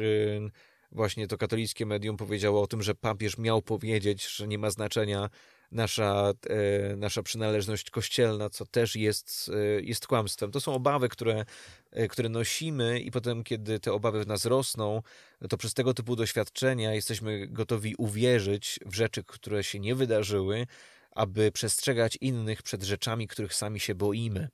właśnie 0.92 1.28
to 1.28 1.38
katolickie 1.38 1.86
medium 1.86 2.18
powiedziało 2.18 2.62
o 2.62 2.68
tym, 2.68 2.82
że 2.82 2.96
papież 2.96 3.38
miał 3.38 3.62
powiedzieć, 3.62 4.28
że 4.28 4.48
nie 4.48 4.58
ma 4.58 4.70
znaczenia 4.70 5.30
nasza, 5.74 6.34
e, 6.50 6.96
nasza 6.96 7.24
przynależność 7.24 7.90
kościelna, 7.90 8.50
co 8.50 8.66
też 8.66 8.96
jest, 8.96 9.52
e, 9.54 9.82
jest 9.82 10.08
kłamstwem. 10.08 10.52
To 10.52 10.62
są 10.62 10.74
obawy, 10.74 11.10
które, 11.10 11.46
e, 11.92 12.08
które 12.08 12.30
nosimy, 12.30 13.00
i 13.00 13.12
potem, 13.12 13.44
kiedy 13.44 13.80
te 13.80 13.94
obawy 13.94 14.24
w 14.24 14.28
nas 14.28 14.46
rosną, 14.46 15.02
to 15.50 15.58
przez 15.58 15.74
tego 15.74 15.94
typu 15.94 16.16
doświadczenia 16.16 16.94
jesteśmy 16.94 17.48
gotowi 17.48 17.96
uwierzyć 17.98 18.80
w 18.86 18.96
rzeczy, 18.96 19.24
które 19.24 19.64
się 19.64 19.80
nie 19.80 19.96
wydarzyły, 19.96 20.68
aby 21.12 21.52
przestrzegać 21.52 22.18
innych 22.22 22.64
przed 22.64 22.84
rzeczami, 22.84 23.28
których 23.28 23.54
sami 23.54 23.80
się 23.80 23.96
boimy. 23.96 24.48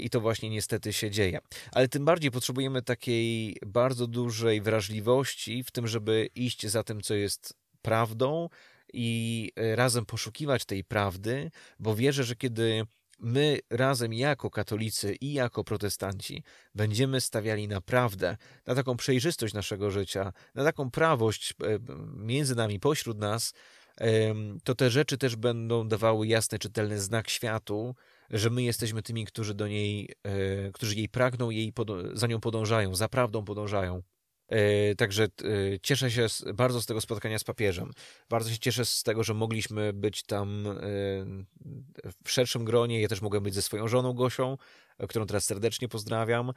I 0.00 0.10
to 0.10 0.20
właśnie 0.20 0.50
niestety 0.50 0.92
się 0.92 1.10
dzieje. 1.10 1.38
Ale 1.72 1.88
tym 1.88 2.04
bardziej 2.04 2.30
potrzebujemy 2.30 2.82
takiej 2.82 3.56
bardzo 3.66 4.06
dużej 4.06 4.60
wrażliwości 4.60 5.64
w 5.64 5.70
tym, 5.70 5.88
żeby 5.88 6.28
iść 6.34 6.66
za 6.66 6.82
tym, 6.82 7.00
co 7.00 7.14
jest 7.14 7.54
prawdą 7.82 8.48
i 8.94 9.50
e, 9.56 9.76
razem 9.76 10.06
poszukiwać 10.06 10.64
tej 10.64 10.84
prawdy, 10.84 11.50
bo 11.78 11.94
wierzę, 11.94 12.24
że 12.24 12.36
kiedy 12.36 12.86
my 13.18 13.58
razem 13.70 14.12
jako 14.12 14.50
katolicy 14.50 15.14
i 15.14 15.32
jako 15.32 15.64
protestanci 15.64 16.42
będziemy 16.74 17.20
stawiali 17.20 17.68
na 17.68 17.80
prawdę, 17.80 18.36
na 18.66 18.74
taką 18.74 18.96
przejrzystość 18.96 19.54
naszego 19.54 19.90
życia, 19.90 20.32
na 20.54 20.64
taką 20.64 20.90
prawość 20.90 21.50
e, 21.52 21.78
między 22.16 22.54
nami, 22.54 22.80
pośród 22.80 23.18
nas, 23.18 23.52
to 24.64 24.74
te 24.74 24.90
rzeczy 24.90 25.18
też 25.18 25.36
będą 25.36 25.88
dawały 25.88 26.26
jasny, 26.26 26.58
czytelny 26.58 27.00
znak 27.00 27.30
światu, 27.30 27.94
że 28.30 28.50
my 28.50 28.62
jesteśmy 28.62 29.02
tymi, 29.02 29.24
którzy 29.24 29.54
do 29.54 29.68
niej, 29.68 30.14
e, 30.22 30.72
którzy 30.72 30.94
jej 30.94 31.08
pragną, 31.08 31.50
jej 31.50 31.72
za 32.12 32.26
nią 32.26 32.40
podążają, 32.40 32.94
za 32.94 33.08
prawdą 33.08 33.44
podążają. 33.44 34.02
E, 34.48 34.94
także 34.94 35.24
e, 35.24 35.28
cieszę 35.82 36.10
się 36.10 36.26
bardzo 36.54 36.82
z 36.82 36.86
tego 36.86 37.00
spotkania 37.00 37.38
z 37.38 37.44
papieżem. 37.44 37.90
Bardzo 38.30 38.50
się 38.50 38.58
cieszę 38.58 38.84
z 38.84 39.02
tego, 39.02 39.24
że 39.24 39.34
mogliśmy 39.34 39.92
być 39.92 40.22
tam 40.22 40.64
w 42.24 42.30
szerszym 42.30 42.64
gronie. 42.64 43.00
Ja 43.00 43.08
też 43.08 43.22
mogłem 43.22 43.42
być 43.42 43.54
ze 43.54 43.62
swoją 43.62 43.88
żoną 43.88 44.12
Gosią, 44.12 44.56
którą 45.08 45.26
teraz 45.26 45.44
serdecznie 45.44 45.88
pozdrawiam, 45.88 46.52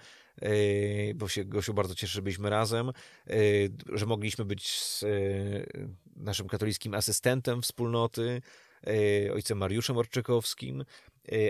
bo 1.15 1.27
się 1.27 1.45
Gosiu 1.45 1.73
bardzo 1.73 1.95
cieszę, 1.95 2.13
że 2.13 2.21
byliśmy 2.21 2.49
razem, 2.49 2.91
że 3.93 4.05
mogliśmy 4.05 4.45
być 4.45 4.81
z 4.81 5.05
naszym 6.15 6.47
katolickim 6.47 6.93
asystentem 6.93 7.61
wspólnoty, 7.61 8.41
ojcem 9.33 9.57
Mariuszem 9.57 9.97
Orczykowskim. 9.97 10.83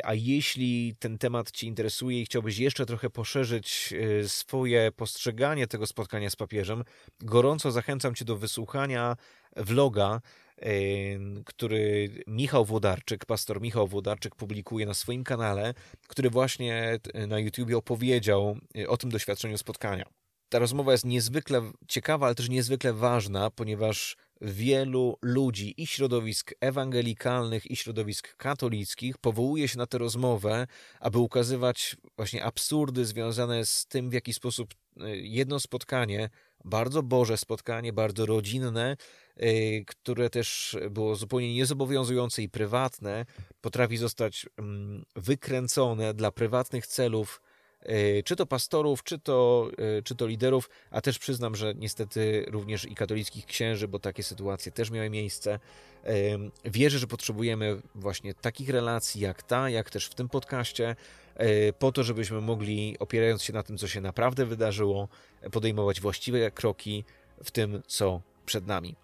A 0.04 0.13
jeśli 0.13 0.96
ten 1.00 1.18
temat 1.18 1.52
Ci 1.52 1.68
interesuje 1.68 2.22
i 2.22 2.26
chciałbyś 2.26 2.58
jeszcze 2.58 2.86
trochę 2.86 3.10
poszerzyć 3.10 3.94
swoje 4.28 4.92
postrzeganie 4.92 5.68
tego 5.68 5.88
spotkania 5.88 6.30
z 6.30 6.36
papieżem, 6.36 6.84
gorąco 7.20 7.72
zachęcam 7.72 8.16
Cię 8.16 8.26
do 8.26 8.38
wysłuchania 8.38 9.16
vloga 9.56 10.22
który 11.46 12.10
Michał 12.28 12.66
Włodarczyk, 12.66 13.26
pastor 13.26 13.62
Michał 13.62 13.88
Włodarczyk 13.88 14.36
publikuje 14.36 14.86
na 14.86 14.94
swoim 14.94 15.24
kanale, 15.24 15.74
który 16.08 16.30
właśnie 16.30 17.00
na 17.28 17.40
YouTubie 17.40 17.78
opowiedział 17.78 18.58
e, 18.78 18.88
o 18.88 18.98
tym 18.98 19.10
doświadczeniu 19.10 19.58
spotkania. 19.58 20.06
Ta 20.49 20.60
rozmowa 20.60 20.91
jest 20.91 21.05
niezwykle 21.05 21.71
ciekawa, 21.88 22.25
ale 22.25 22.36
też 22.36 22.49
niezwykle 22.49 22.93
ważna, 22.93 23.49
ponieważ 23.49 24.17
wielu 24.41 25.17
ludzi 25.21 25.81
i 25.81 25.88
środowisk 25.88 26.53
ewangelikalnych, 26.60 27.71
i 27.71 27.75
środowisk 27.75 28.36
katolickich 28.36 29.17
powołuje 29.17 29.67
się 29.67 29.77
na 29.77 29.88
tę 29.88 29.97
rozmowę, 29.97 30.67
aby 30.99 31.17
ukazywać 31.19 31.97
właśnie 32.15 32.43
absurdy 32.43 33.05
związane 33.05 33.65
z 33.65 33.86
tym, 33.86 34.10
w 34.10 34.13
jaki 34.13 34.33
sposób 34.33 34.73
e, 35.01 35.17
jedno 35.17 35.60
spotkanie, 35.60 36.29
bardzo 36.65 37.03
Boże 37.03 37.38
spotkanie, 37.38 37.93
bardzo 37.93 38.25
rodzinne, 38.25 38.97
Y, 39.43 39.83
które 39.88 40.29
też 40.29 40.77
było 40.89 41.15
zupełnie 41.15 41.53
niezobowiązujące 41.53 42.43
i 42.43 42.49
prywatne, 42.49 43.25
potrafi 43.62 43.97
zostać 43.97 44.45
mm, 44.57 45.05
wykręcone 45.15 46.13
dla 46.13 46.31
prywatnych 46.31 46.88
celów, 46.88 47.41
czy 48.26 48.36
to 48.36 48.45
pastorów, 48.45 49.04
czy 49.04 49.19
to, 49.19 49.69
y, 50.00 50.04
czy 50.04 50.15
to 50.15 50.28
liderów, 50.28 50.69
a 50.91 51.02
też 51.02 51.19
przyznam, 51.19 51.56
że 51.56 51.73
niestety 51.76 52.45
również 52.47 52.86
i 52.86 52.95
katolickich 52.95 53.45
księży, 53.45 53.88
bo 53.88 54.00
takie 54.00 54.23
sytuacje 54.23 54.71
też 54.71 54.91
miały 54.91 55.10
miejsce. 55.10 55.60
Wierzę, 56.65 57.00
że 57.00 57.08
potrzebujemy 57.08 57.82
właśnie 57.95 58.34
takich 58.34 58.69
relacji 58.69 59.21
jak 59.21 59.43
ta, 59.43 59.69
jak 59.69 59.89
też 59.89 60.06
w 60.06 60.15
tym 60.15 60.30
podcaście, 60.30 60.95
po 61.80 61.91
to, 61.91 62.04
żebyśmy 62.04 62.41
mogli, 62.41 62.95
opierając 63.00 63.43
się 63.43 63.54
na 63.54 63.63
tym, 63.63 63.78
co 63.78 63.88
się 63.88 64.02
naprawdę 64.02 64.45
wydarzyło, 64.45 65.08
podejmować 65.52 66.02
właściwe 66.02 66.52
kroki 66.52 67.04
w 67.43 67.52
tym, 67.52 67.82
co 67.88 68.21
przed 68.47 68.67
nami. 68.67 68.95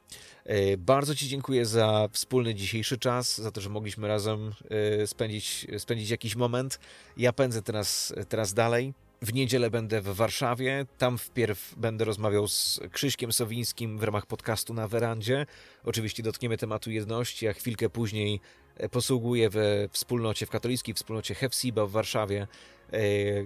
E, 0.46 0.78
bardzo 0.78 1.16
Ci 1.16 1.28
dziękuję 1.28 1.66
za 1.66 2.10
wspólny 2.12 2.56
dzisiejszy 2.56 2.98
czas, 2.98 3.42
za 3.42 3.52
to, 3.52 3.62
że 3.62 3.70
mogliśmy 3.70 4.08
razem 4.08 4.54
e, 5.02 5.08
spędzić, 5.08 5.68
spędzić 5.78 6.10
jakiś 6.10 6.36
moment. 6.36 6.80
Ja 7.18 7.34
pędzę 7.34 7.62
teraz, 7.62 8.14
teraz 8.30 8.54
dalej. 8.54 8.94
W 9.22 9.34
niedzielę 9.34 9.70
będę 9.70 10.02
w 10.02 10.16
Warszawie. 10.16 10.86
Tam 10.98 11.18
wpierw 11.18 11.76
będę 11.78 12.06
rozmawiał 12.06 12.48
z 12.48 12.80
Krzyśkiem 12.92 13.34
Sowińskim 13.34 13.98
w 13.98 14.04
ramach 14.04 14.26
podcastu 14.26 14.74
na 14.74 14.88
werandzie. 14.88 15.46
Oczywiście 15.84 16.24
dotkniemy 16.24 16.58
tematu 16.58 16.92
jedności, 16.92 17.48
a 17.48 17.54
chwilkę 17.54 17.90
później 17.90 18.40
e, 18.78 18.90
posługuję 18.90 19.50
we 19.50 19.90
wspólnocie, 19.92 20.46
w 20.46 20.50
katolickiej 20.50 20.94
wspólnocie 20.94 21.36
Hefsiba 21.36 21.86
w 21.86 21.92
Warszawie, 21.92 22.48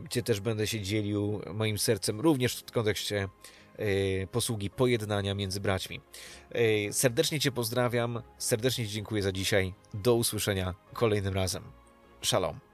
gdzie 0.04 0.24
też 0.24 0.40
będę 0.40 0.68
się 0.68 0.82
dzielił 0.82 1.42
moim 1.54 1.78
sercem 1.78 2.22
również 2.22 2.56
w 2.56 2.72
kontekście 2.72 3.30
posługi 4.32 4.70
pojednania 4.70 5.34
między 5.36 5.60
braćmi. 5.60 6.02
Y, 6.56 6.90
serdecznie 6.94 7.40
Cię 7.40 7.52
pozdrawiam, 7.52 8.22
serdecznie 8.38 8.88
Ci 8.88 8.92
dziękuję 8.92 9.24
za 9.24 9.32
dzisiaj. 9.32 9.74
Do 9.94 10.16
usłyszenia 10.16 10.74
kolejnym 10.94 11.34
razem. 11.34 11.64
Shalom. 12.22 12.67